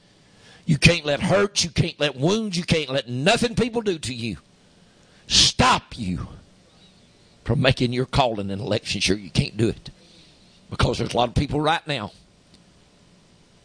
[0.66, 4.12] you can't let hurts, you can't let wounds, you can't let nothing people do to
[4.12, 4.38] you
[5.28, 6.26] stop you
[7.44, 9.90] from making your calling and election sure you can't do it.
[10.70, 12.10] Because there's a lot of people right now.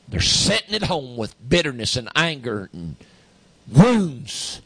[0.07, 2.97] They're sitting at home with bitterness and anger and
[3.67, 4.61] wounds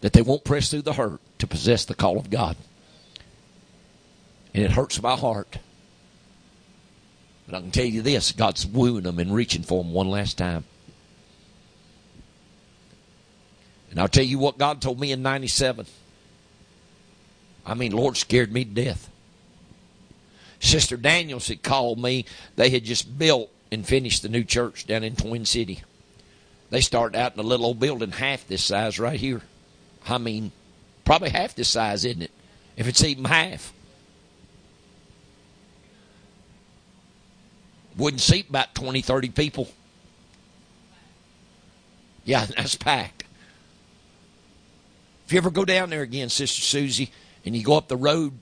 [0.00, 2.56] that they won't press through the hurt to possess the call of God.
[4.52, 5.58] And it hurts my heart.
[7.46, 10.38] But I can tell you this God's wooing them and reaching for them one last
[10.38, 10.64] time.
[13.90, 15.86] And I'll tell you what God told me in 97.
[17.66, 19.10] I mean, Lord scared me to death.
[20.60, 22.24] Sister Daniels had called me.
[22.56, 25.82] They had just built and finished the new church down in Twin City.
[26.70, 29.42] They started out in a little old building half this size right here.
[30.08, 30.52] I mean,
[31.04, 32.30] probably half this size, isn't it?
[32.76, 33.72] If it's even half.
[37.96, 39.68] Wouldn't seat about 20, 30 people.
[42.24, 43.24] Yeah, that's packed.
[45.26, 47.10] If you ever go down there again, Sister Susie,
[47.44, 48.32] and you go up the road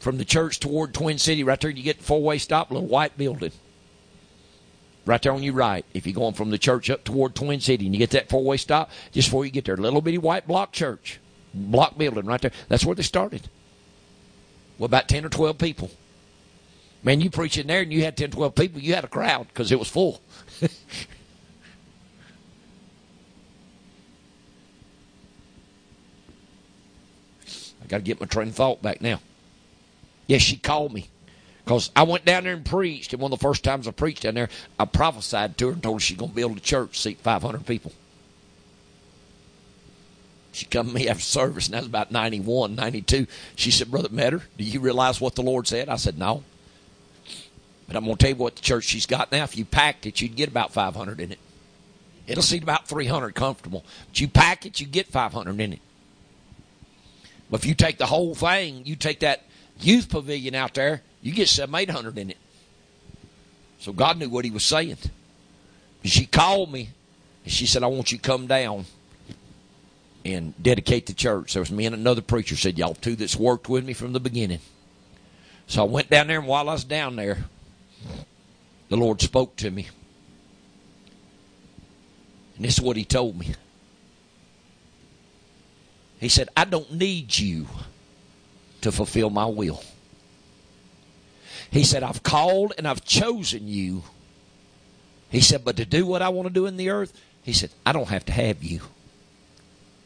[0.00, 2.88] from the church toward Twin City, right there, you get the four way stop, little
[2.88, 3.52] white building.
[5.06, 5.84] right there on your right.
[5.94, 8.44] If you're going from the church up toward Twin City and you get that four
[8.44, 11.18] way stop, just before you get there, little bitty white block church,
[11.54, 12.52] block building right there.
[12.68, 13.48] That's where they started.
[14.78, 15.90] Well, about 10 or 12 people.
[17.02, 19.48] Man, you preach in there and you had 10, 12 people, you had a crowd
[19.48, 20.20] because it was full.
[20.62, 20.68] I
[27.88, 29.20] got to get my train of thought back now.
[30.28, 31.08] Yes, she called me.
[31.64, 34.22] Because I went down there and preached, and one of the first times I preached
[34.22, 34.48] down there,
[34.78, 37.66] I prophesied to her and told her she's going to build a church, seat 500
[37.66, 37.92] people.
[40.52, 43.26] She come to me after service, and that was about 91, 92.
[43.56, 45.88] She said, Brother Metter, do you realize what the Lord said?
[45.88, 46.44] I said, no.
[47.86, 49.44] But I'm going to tell you what the church she's got now.
[49.44, 51.38] If you packed it, you'd get about 500 in it.
[52.26, 53.84] It'll seat about 300 comfortable.
[54.08, 55.80] But you pack it, you get 500 in it.
[57.52, 59.42] But if you take the whole thing, you take that
[59.78, 62.38] youth pavilion out there, you get eight hundred in it.
[63.78, 64.96] So God knew what He was saying.
[66.02, 66.88] She called me
[67.44, 68.86] and she said, "I want you to come down
[70.24, 72.56] and dedicate the church." There was me and another preacher.
[72.56, 74.60] Said y'all two that's worked with me from the beginning.
[75.66, 77.44] So I went down there, and while I was down there,
[78.88, 79.88] the Lord spoke to me,
[82.56, 83.54] and this is what He told me.
[86.20, 87.66] He said, "I don't need you."
[88.82, 89.82] to fulfill my will.
[91.70, 94.02] He said, I've called and I've chosen you.
[95.30, 97.70] He said, but to do what I want to do in the earth, he said,
[97.86, 98.82] I don't have to have you.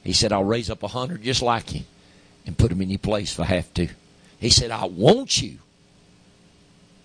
[0.04, 1.82] He said, I'll raise up a hundred just like you
[2.46, 3.88] and put them in your place if I have to.
[4.38, 5.58] He said, I want you.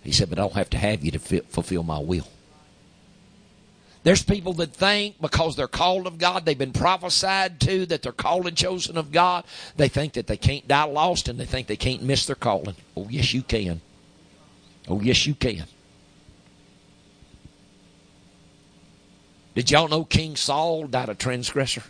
[0.02, 2.26] He said, but I don't have to have you to fulfill my will.
[4.04, 8.10] There's people that think because they're called of God, they've been prophesied to that they're
[8.10, 9.44] called and chosen of God,
[9.76, 12.74] they think that they can't die lost and they think they can't miss their calling.
[12.96, 13.80] Oh, yes, you can.
[14.88, 15.64] Oh, yes, you can.
[19.54, 21.84] Did y'all know King Saul died a transgressor?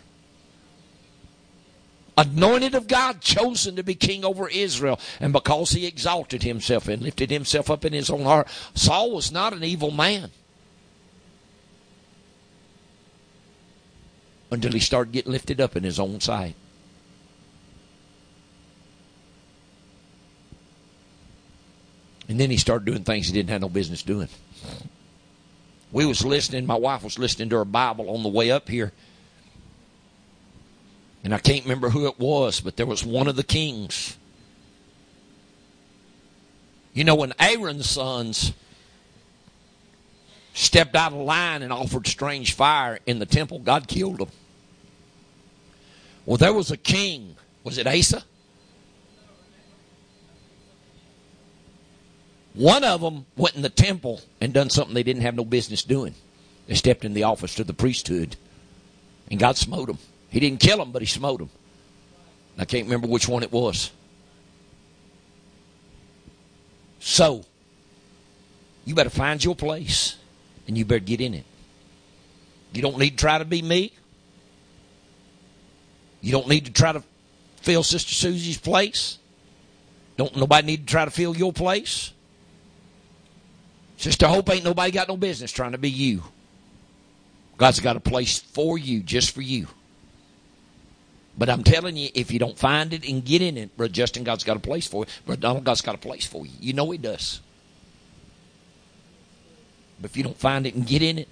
[2.17, 4.99] Anointed of God, chosen to be king over Israel.
[5.19, 9.31] And because he exalted himself and lifted himself up in his own heart, Saul was
[9.31, 10.29] not an evil man.
[14.53, 16.55] until he started getting lifted up in his own sight.
[22.29, 24.29] And then he started doing things he didn't have no business doing.
[25.91, 28.93] We was listening, my wife was listening to her Bible on the way up here.
[31.23, 34.17] And I can't remember who it was, but there was one of the kings.
[36.93, 38.53] You know, when Aaron's sons
[40.53, 44.29] stepped out of line and offered strange fire in the temple, God killed them.
[46.25, 47.35] Well, there was a king.
[47.63, 48.23] Was it Asa?
[52.53, 55.81] One of them went in the temple and done something they didn't have no business
[55.83, 56.13] doing.
[56.67, 58.35] They stepped in the office to the priesthood,
[59.31, 59.97] and God smote them.
[60.33, 61.49] He didn't kill them, but He smote them.
[62.57, 63.91] I can't remember which one it was.
[66.99, 67.45] So,
[68.83, 70.15] you better find your place,
[70.67, 71.45] and you better get in it.
[72.73, 73.93] You don't need to try to be me.
[76.21, 77.03] You don't need to try to
[77.57, 79.19] fill Sister Susie's place.
[80.17, 82.11] Don't nobody need to try to fill your place.
[83.97, 86.23] Sister Hope ain't nobody got no business trying to be you.
[87.57, 89.67] God's got a place for you, just for you.
[91.37, 94.23] But I'm telling you, if you don't find it and get in it, Brother Justin,
[94.23, 95.11] God's got a place for you.
[95.25, 96.51] Brother Donald, God's got a place for you.
[96.59, 97.41] You know He does.
[99.99, 101.29] But if you don't find it and get in it,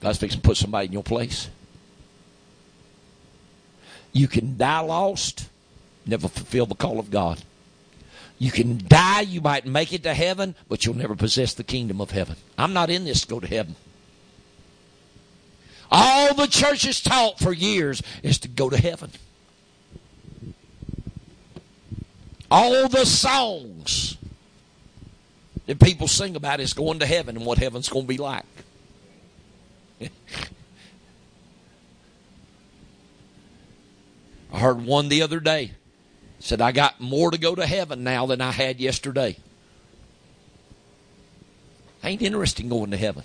[0.00, 1.48] God's fixing to put somebody in your place.
[4.12, 5.48] You can die lost,
[6.06, 7.42] never fulfill the call of God.
[8.38, 12.00] You can die, you might make it to heaven, but you'll never possess the kingdom
[12.00, 12.36] of heaven.
[12.58, 13.76] I'm not in this to go to heaven.
[15.90, 19.10] All the church has taught for years is to go to heaven.
[22.50, 24.16] All the songs
[25.66, 28.44] that people sing about is going to heaven and what heaven's going to be like.
[34.52, 35.72] I heard one the other day.
[36.38, 39.36] Said, I got more to go to heaven now than I had yesterday.
[42.04, 43.24] Ain't interested in going to heaven.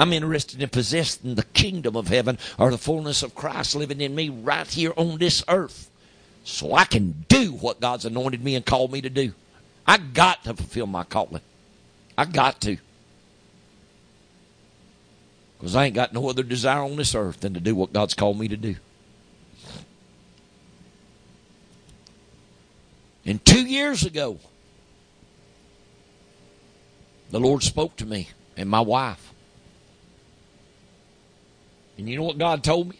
[0.00, 4.14] I'm interested in possessing the kingdom of heaven or the fullness of Christ living in
[4.14, 5.90] me right here on this earth
[6.42, 9.34] so I can do what God's anointed me and called me to do.
[9.86, 11.42] I got to fulfill my calling.
[12.16, 12.78] I got to.
[15.58, 18.14] Because I ain't got no other desire on this earth than to do what God's
[18.14, 18.76] called me to do.
[23.26, 24.38] And two years ago,
[27.30, 28.28] the Lord spoke to me.
[28.56, 29.34] and my wife.
[32.00, 32.96] And you know what God told me?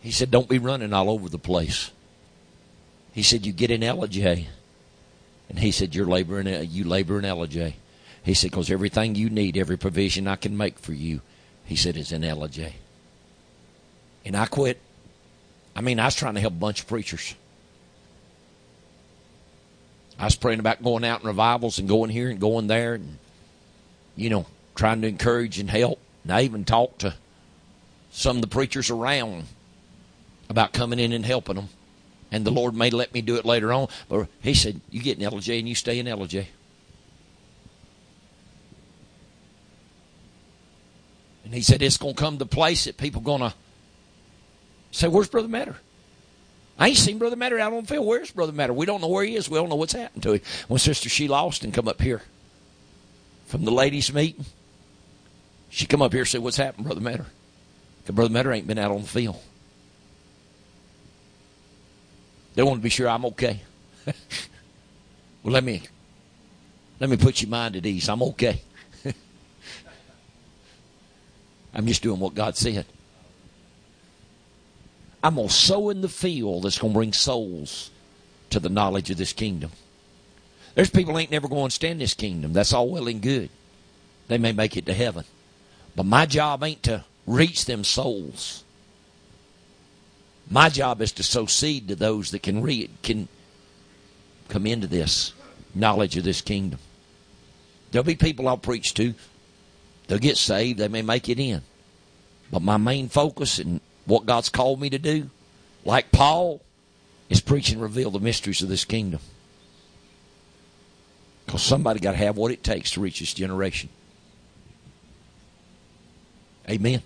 [0.00, 1.92] He said, Don't be running all over the place.
[3.12, 4.46] He said, You get in Ellijay.
[5.48, 7.74] And he said, You're laboring, you labor in Ellijay.
[8.24, 11.20] He said, Because everything you need, every provision I can make for you,
[11.64, 12.72] he said, is in Ellijay.
[14.24, 14.80] And I quit.
[15.76, 17.36] I mean, I was trying to help a bunch of preachers.
[20.18, 23.16] I was praying about going out in revivals and going here and going there and,
[24.16, 24.46] you know,
[24.80, 26.00] trying to encourage and help.
[26.24, 27.14] And I even talked to
[28.10, 29.44] some of the preachers around
[30.48, 31.68] about coming in and helping them.
[32.32, 33.88] And the Lord may let me do it later on.
[34.08, 36.46] But He said, You get in Ellijay and you stay in Ellijay.
[41.44, 43.52] And He said, It's going to come to place that people going to
[44.92, 45.76] say, Where's Brother Matter?
[46.78, 48.06] I ain't seen Brother Matter out on the field.
[48.06, 48.72] Where's Brother Matter?
[48.72, 49.50] We don't know where he is.
[49.50, 50.40] We don't know what's happened to him.
[50.68, 52.22] When Sister Sheila Austin come up here
[53.44, 54.46] from the ladies' meeting,
[55.70, 57.26] she come up here and said, What's happened, Brother Matter?
[58.02, 59.40] Because Brother Matter ain't been out on the field.
[62.54, 63.60] They want to be sure I'm okay.
[64.06, 64.14] well,
[65.44, 65.82] let me
[66.98, 68.08] let me put your mind at ease.
[68.08, 68.60] I'm okay.
[71.74, 72.84] I'm just doing what God said.
[75.22, 77.90] I'm going to sow in the field that's going to bring souls
[78.50, 79.70] to the knowledge of this kingdom.
[80.74, 82.52] There's people ain't never going to stand this kingdom.
[82.52, 83.50] That's all well and good.
[84.28, 85.24] They may make it to heaven.
[85.96, 88.64] But my job ain't to reach them souls.
[90.48, 93.28] My job is to sow seed to those that can read, can
[94.48, 95.32] come into this
[95.74, 96.80] knowledge of this kingdom.
[97.90, 99.14] There'll be people I'll preach to.
[100.08, 100.78] They'll get saved.
[100.78, 101.62] They may make it in.
[102.50, 105.30] But my main focus and what God's called me to do,
[105.84, 106.60] like Paul,
[107.28, 109.20] is preach and reveal the mysteries of this kingdom.
[111.46, 113.88] Because somebody got to have what it takes to reach this generation.
[116.70, 117.02] Amen.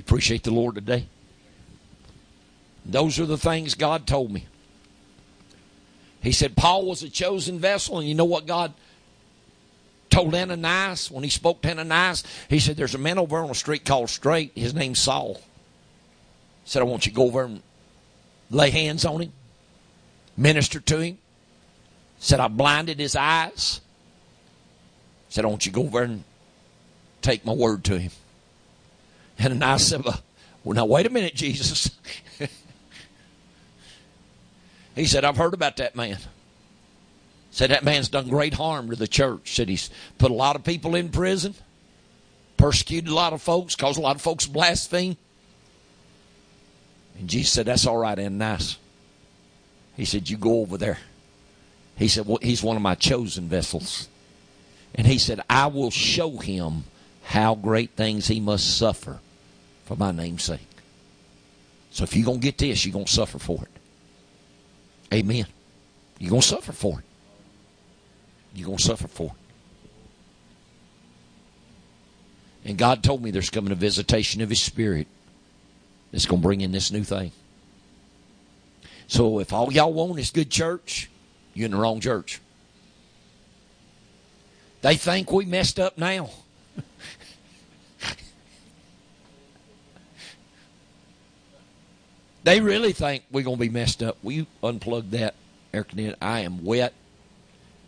[0.00, 1.06] Appreciate the Lord today?
[2.86, 4.46] Those are the things God told me.
[6.22, 8.72] He said Paul was a chosen vessel, and you know what God
[10.08, 12.24] told Ananias when he spoke to Ananias?
[12.48, 14.52] He said, There's a man over on the street called Straight.
[14.54, 15.34] His name's Saul.
[16.64, 17.62] He said, I want you to go over and
[18.50, 19.32] lay hands on him,
[20.34, 21.14] minister to him.
[21.14, 23.82] He said, I blinded his eyes.
[25.28, 26.24] He said, I want you to go over and
[27.22, 28.10] take my word to him.
[29.38, 31.90] And Ananias said, Well, now wait a minute, Jesus.
[34.94, 36.18] he said, I've heard about that man.
[37.50, 39.54] Said that man's done great harm to the church.
[39.54, 41.54] Said he's put a lot of people in prison,
[42.56, 45.16] persecuted a lot of folks, caused a lot of folks to blaspheme.
[47.18, 48.76] And Jesus said, That's all right and nice.
[49.96, 50.98] He said, You go over there.
[51.96, 54.08] He said, well, He's one of my chosen vessels.
[54.94, 56.84] And he said, I will show him
[57.28, 59.18] how great things he must suffer
[59.84, 60.60] for my name's sake.
[61.90, 65.14] So if you're going to get this, you're going to suffer for it.
[65.14, 65.44] Amen.
[66.18, 67.04] You're going to suffer for it.
[68.54, 69.32] You're going to suffer for
[72.64, 72.70] it.
[72.70, 75.06] And God told me there's coming a visitation of His Spirit
[76.10, 77.32] that's going to bring in this new thing.
[79.06, 81.10] So if all y'all want is good church,
[81.52, 82.40] you're in the wrong church.
[84.80, 86.30] They think we messed up now.
[92.48, 94.16] They really think we're going to be messed up.
[94.22, 95.34] We unplug that
[95.74, 96.16] air conditioner?
[96.22, 96.94] I am wet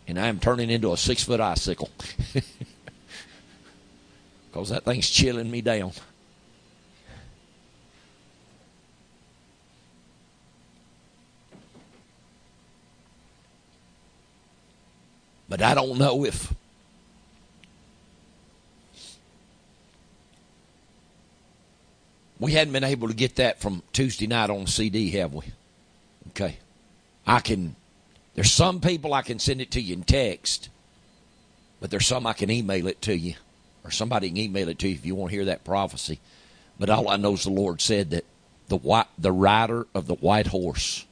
[0.07, 1.89] and I am turning into a six foot icicle
[4.51, 5.93] because that thing's chilling me down.
[15.49, 16.53] But I don't know if
[22.41, 25.45] we hadn't been able to get that from Tuesday night on CD, have we?
[26.29, 26.57] Okay.
[27.25, 27.75] I can
[28.33, 30.69] there's some people I can send it to you in text,
[31.79, 33.35] but there's some I can email it to you,
[33.83, 36.19] or somebody can email it to you if you want to hear that prophecy.
[36.79, 38.25] But all I know is the Lord said that
[38.69, 41.05] the white, the rider of the white horse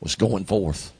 [0.00, 0.92] was going forth.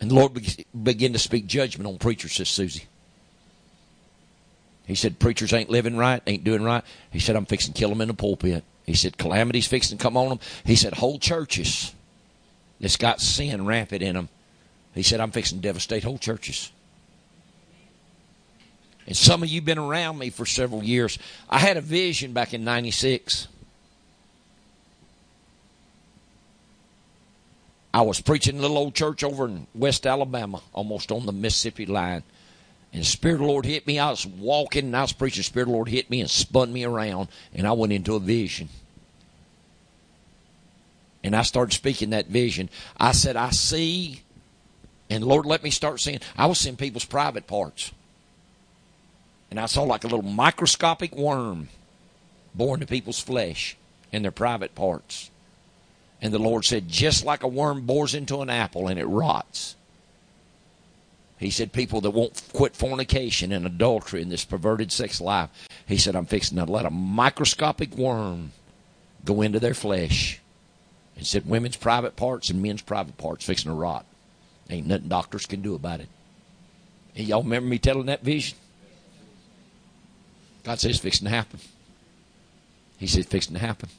[0.00, 0.38] And the Lord
[0.82, 2.84] began to speak judgment on preachers, says Susie.
[4.86, 6.84] He said, Preachers ain't living right, ain't doing right.
[7.10, 8.64] He said, I'm fixing to kill them in the pulpit.
[8.84, 10.40] He said, calamity's fixing to come on them.
[10.64, 11.94] He said, whole churches
[12.80, 14.28] that's got sin rampant in them.
[14.94, 16.70] He said, I'm fixing to devastate whole churches.
[19.06, 21.18] And some of you been around me for several years.
[21.48, 23.48] I had a vision back in 96.
[27.92, 31.86] I was preaching a little old church over in West Alabama, almost on the Mississippi
[31.86, 32.22] line.
[32.94, 33.98] And the Spirit of the Lord hit me.
[33.98, 35.42] I was walking and I was preaching.
[35.42, 37.28] Spirit of the Lord hit me and spun me around.
[37.52, 38.68] And I went into a vision.
[41.24, 42.70] And I started speaking that vision.
[42.96, 44.22] I said, I see.
[45.10, 46.20] And Lord, let me start seeing.
[46.36, 47.90] I was seeing people's private parts.
[49.50, 51.70] And I saw like a little microscopic worm
[52.54, 53.76] born to people's flesh
[54.12, 55.30] in their private parts.
[56.22, 59.74] And the Lord said, just like a worm bores into an apple and it rots.
[61.38, 65.50] He said, people that won't quit fornication and adultery and this perverted sex life.
[65.86, 68.52] He said, I'm fixing to let a microscopic worm
[69.24, 70.40] go into their flesh.
[71.16, 74.06] He said, women's private parts and men's private parts fixing to rot.
[74.70, 76.08] Ain't nothing doctors can do about it.
[77.16, 78.56] And y'all remember me telling that vision?
[80.62, 81.60] God says fixing to happen.
[82.98, 83.90] He said, fixing to happen.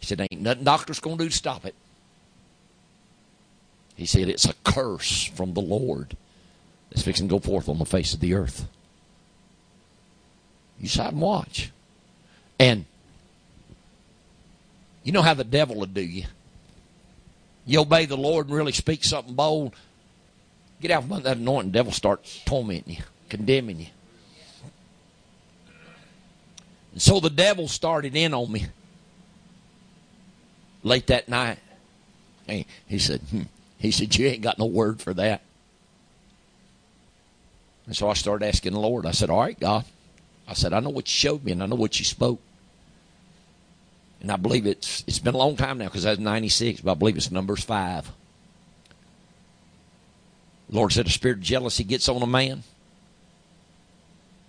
[0.00, 1.76] He said, Ain't nothing doctor's going to do to stop it.
[3.94, 6.16] He said, It's a curse from the Lord
[6.92, 8.68] that's fixing to go forth on the face of the earth.
[10.78, 11.70] You side and watch.
[12.58, 12.84] And
[15.02, 16.24] you know how the devil will do you.
[17.64, 19.74] You obey the Lord and really speak something bold.
[20.80, 23.86] Get out from under that anointing, devil starts tormenting you, condemning you.
[26.92, 28.66] And so the devil started in on me
[30.82, 31.58] late that night.
[32.46, 33.42] He said, hmm.
[33.78, 35.42] he said, you ain't got no word for that.
[37.86, 39.06] And so I started asking the Lord.
[39.06, 39.84] I said, all right, God.
[40.46, 42.40] I said, I know what you showed me and I know what you spoke.
[44.20, 46.92] And I believe it's it's been a long time now because I was 96, but
[46.92, 48.10] I believe it's Numbers 5.
[50.68, 52.62] The Lord said a spirit of jealousy gets on a man.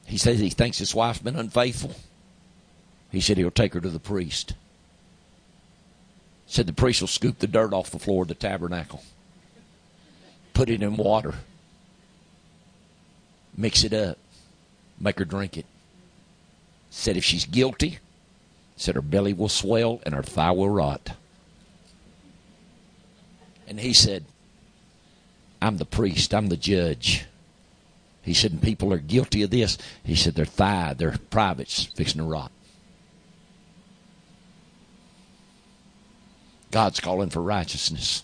[0.06, 1.96] He says he thinks his wife's been unfaithful.
[3.12, 4.54] He said he'll take her to the priest
[6.54, 9.04] said the priest will scoop the dirt off the floor of the tabernacle,
[10.54, 11.34] put it in water,
[13.56, 14.18] mix it up,
[15.00, 15.66] make her drink it.
[16.90, 18.00] Said if she's guilty,
[18.76, 21.12] said her belly will swell and her thigh will rot.
[23.68, 24.26] And he said,
[25.62, 27.26] I'm the priest, I'm the judge.
[28.22, 29.78] He said, people are guilty of this.
[30.04, 32.52] He said, their thigh, their privates fixing to rot.
[36.72, 38.24] God's calling for righteousness.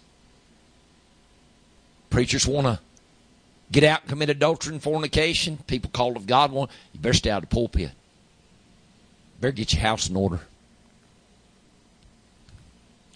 [2.09, 2.79] Preachers want to
[3.71, 5.57] get out and commit adultery and fornication.
[5.67, 7.91] People called of God want you better stay out of the pulpit.
[9.39, 10.39] Better get your house in order.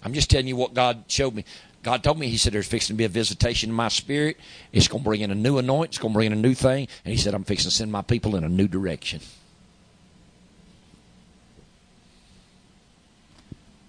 [0.03, 1.45] I'm just telling you what God showed me.
[1.81, 4.37] God told me, He said, there's fixing to be a visitation in my spirit.
[4.71, 5.91] It's going to bring in a new anointing.
[5.91, 6.87] It's going to bring in a new thing.
[7.03, 9.19] And He said, I'm fixing to send my people in a new direction.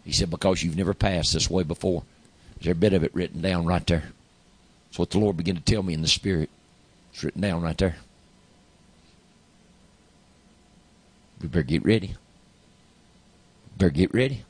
[0.04, 2.02] He said, Because you've never passed this way before.
[2.60, 4.04] There's a bit of it written down right there.
[4.94, 6.48] That's what the Lord began to tell me in the Spirit.
[7.12, 7.96] It's written down right there.
[11.42, 12.14] We better get ready.
[13.76, 14.44] Better get ready.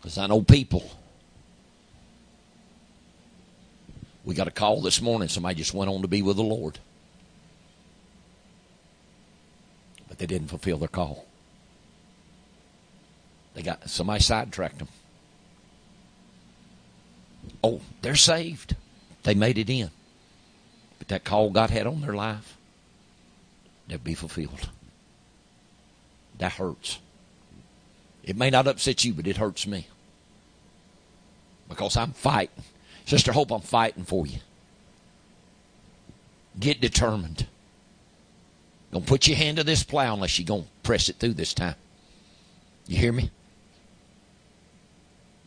[0.00, 0.88] Because I know people.
[4.24, 5.28] We got a call this morning.
[5.28, 6.78] Somebody just went on to be with the Lord.
[10.14, 11.26] but they didn't fulfill their call.
[13.54, 14.86] They got somebody sidetracked them.
[17.64, 18.76] Oh, they're saved.
[19.22, 19.90] They made it in.
[20.98, 22.58] But that call God had on their life,
[23.88, 24.68] they'll be fulfilled.
[26.36, 26.98] That hurts.
[28.22, 29.86] It may not upset you, but it hurts me.
[31.66, 32.64] Because I'm fighting.
[33.06, 34.40] Sister Hope, I'm fighting for you.
[36.60, 37.46] Get determined.
[38.92, 41.54] Don't put your hand to this plow unless you're going to press it through this
[41.54, 41.76] time.
[42.86, 43.30] You hear me?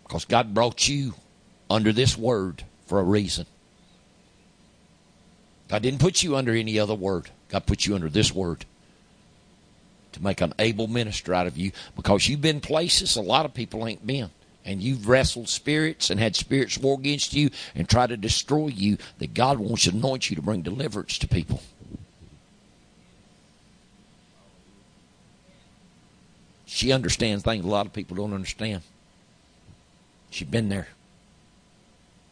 [0.02, 1.14] Because God brought you
[1.70, 3.46] under this word for a reason.
[5.68, 7.30] God didn't put you under any other word.
[7.50, 8.66] God put you under this word
[10.14, 13.54] to make an able minister out of you because you've been places a lot of
[13.54, 14.30] people ain't been.
[14.66, 18.98] And you've wrestled spirits and had spirits war against you and try to destroy you
[19.20, 21.62] that God wants to anoint you to bring deliverance to people.
[26.66, 28.82] She understands things a lot of people don't understand.
[30.32, 30.90] She's been there.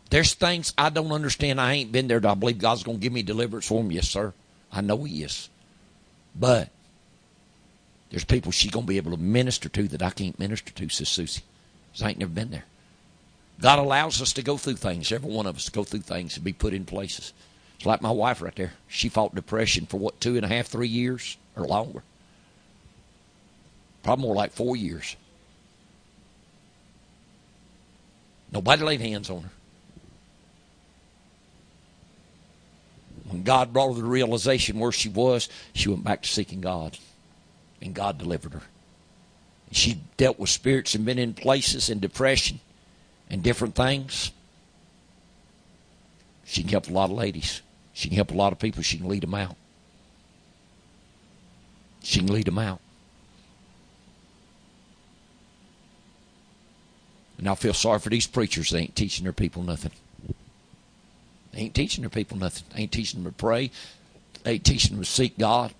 [0.09, 1.59] There's things I don't understand.
[1.59, 2.25] I ain't been there.
[2.25, 3.91] I believe God's going to give me deliverance for them?
[3.91, 4.33] Yes, sir.
[4.71, 5.49] I know He is.
[6.35, 6.69] But
[8.09, 10.89] there's people she's going to be able to minister to that I can't minister to,
[10.89, 11.41] says Susie.
[11.91, 12.65] Because I ain't never been there.
[13.59, 16.35] God allows us to go through things, every one of us to go through things
[16.35, 17.33] and be put in places.
[17.77, 18.73] It's like my wife right there.
[18.87, 22.03] She fought depression for what, two and a half, three years or longer.
[24.03, 25.15] Probably more like four years.
[28.51, 29.49] Nobody laid hands on her.
[33.27, 36.97] When God brought her the realization where she was, she went back to seeking God.
[37.81, 38.61] And God delivered her.
[39.71, 42.59] She dealt with spirits and been in places and depression
[43.29, 44.31] and different things.
[46.45, 47.61] She can help a lot of ladies.
[47.93, 48.83] She can help a lot of people.
[48.83, 49.55] She can lead them out.
[52.03, 52.79] She can lead them out.
[57.37, 58.69] And I feel sorry for these preachers.
[58.69, 59.91] They ain't teaching their people nothing.
[61.55, 62.65] Ain't teaching their people nothing.
[62.75, 63.71] Ain't teaching them to pray.
[64.45, 65.73] Ain't teaching them to seek God.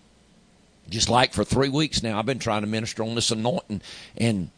[0.90, 3.82] Just like for three weeks now, I've been trying to minister on this anointing,
[4.18, 4.50] and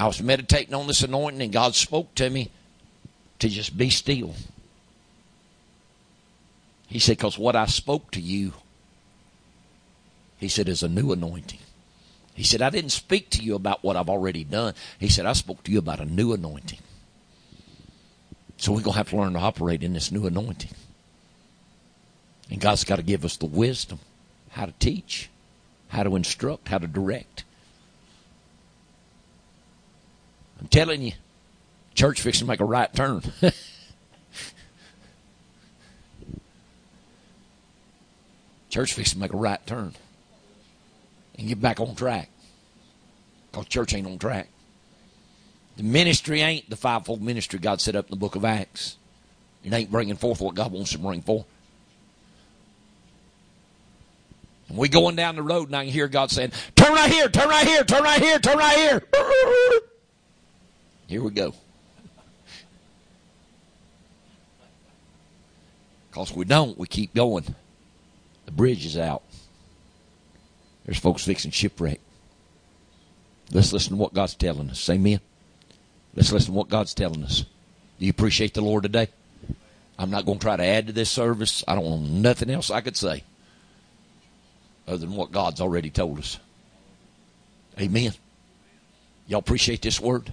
[0.00, 2.50] I was meditating on this anointing, and God spoke to me
[3.40, 4.34] to just be still.
[6.86, 8.54] He said, Because what I spoke to you,
[10.38, 11.58] he said, is a new anointing.
[12.34, 14.74] He said, I didn't speak to you about what I've already done.
[14.98, 16.80] He said, I spoke to you about a new anointing.
[18.56, 20.70] So we're going to have to learn to operate in this new anointing.
[22.50, 23.98] And God's got to give us the wisdom
[24.50, 25.30] how to teach,
[25.88, 27.44] how to instruct, how to direct.
[30.60, 31.12] I'm telling you,
[31.94, 33.22] church fixing to make a right turn.
[38.70, 39.94] church fixing to make a right turn
[41.36, 42.30] and get back on track.
[43.50, 44.48] Because church ain't on track.
[45.76, 48.96] The ministry ain't the fivefold ministry God set up in the book of Acts.
[49.64, 51.46] It ain't bringing forth what God wants to bring forth.
[54.68, 57.28] And we going down the road and I can hear God saying, Turn right here,
[57.28, 59.02] turn right here, turn right here, turn right here.
[61.06, 61.54] Here we go.
[66.10, 67.54] Because we don't, we keep going.
[68.46, 69.22] The bridge is out.
[70.84, 72.00] There's folks fixing shipwreck.
[73.52, 74.88] Let's listen to what God's telling us.
[74.88, 75.20] Amen.
[76.14, 77.44] Let's listen to what God's telling us.
[77.98, 79.08] Do you appreciate the Lord today?
[79.98, 81.62] I'm not going to try to add to this service.
[81.68, 83.24] I don't want nothing else I could say
[84.86, 86.38] other than what God's already told us.
[87.80, 88.12] Amen.
[89.26, 90.32] Y'all appreciate this word?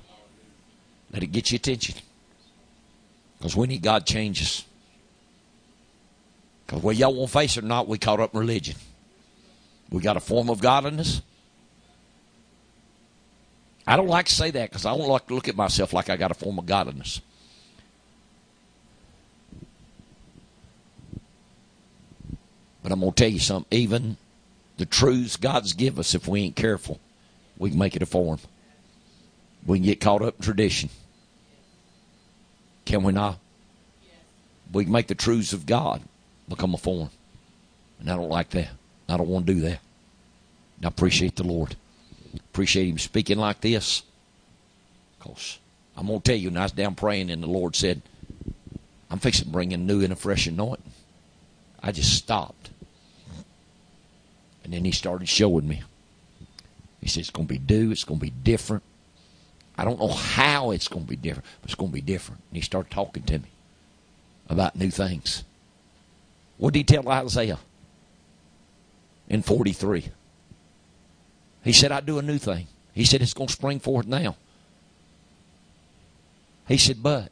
[1.11, 1.95] Let it get your attention.
[3.37, 4.65] Because we need God changes.
[6.65, 8.75] Because whether y'all won't face it or not, we caught up in religion.
[9.89, 11.21] We got a form of godliness.
[13.87, 16.09] I don't like to say that because I don't like to look at myself like
[16.09, 17.21] I got a form of godliness.
[22.83, 23.77] But I'm going to tell you something.
[23.77, 24.17] Even
[24.77, 26.99] the truths God's give us, if we ain't careful,
[27.57, 28.39] we can make it a form.
[29.65, 30.89] We can get caught up in tradition.
[32.85, 33.37] Can we not?
[34.71, 36.01] We can make the truths of God
[36.49, 37.09] become a form.
[37.99, 38.69] And I don't like that.
[39.07, 39.79] I don't want to do that.
[40.83, 41.75] I appreciate the Lord.
[42.35, 44.03] Appreciate him speaking like this.
[45.17, 45.59] Because
[45.97, 48.01] I'm going to tell you, when I was down praying, and the Lord said,
[49.09, 50.91] I'm fixing to bring in new and a fresh anointing.
[51.83, 52.69] I just stopped.
[54.63, 55.81] And then he started showing me.
[57.01, 58.83] He said, It's going to be new, it's going to be different.
[59.77, 62.41] I don't know how it's going to be different, but it's going to be different.
[62.49, 63.49] And he started talking to me
[64.47, 65.43] about new things.
[66.57, 67.57] What did he tell Isaiah
[69.27, 70.09] in 43?
[71.63, 72.67] He said, I do a new thing.
[72.93, 74.35] He said, it's going to spring forth now.
[76.67, 77.31] He said, but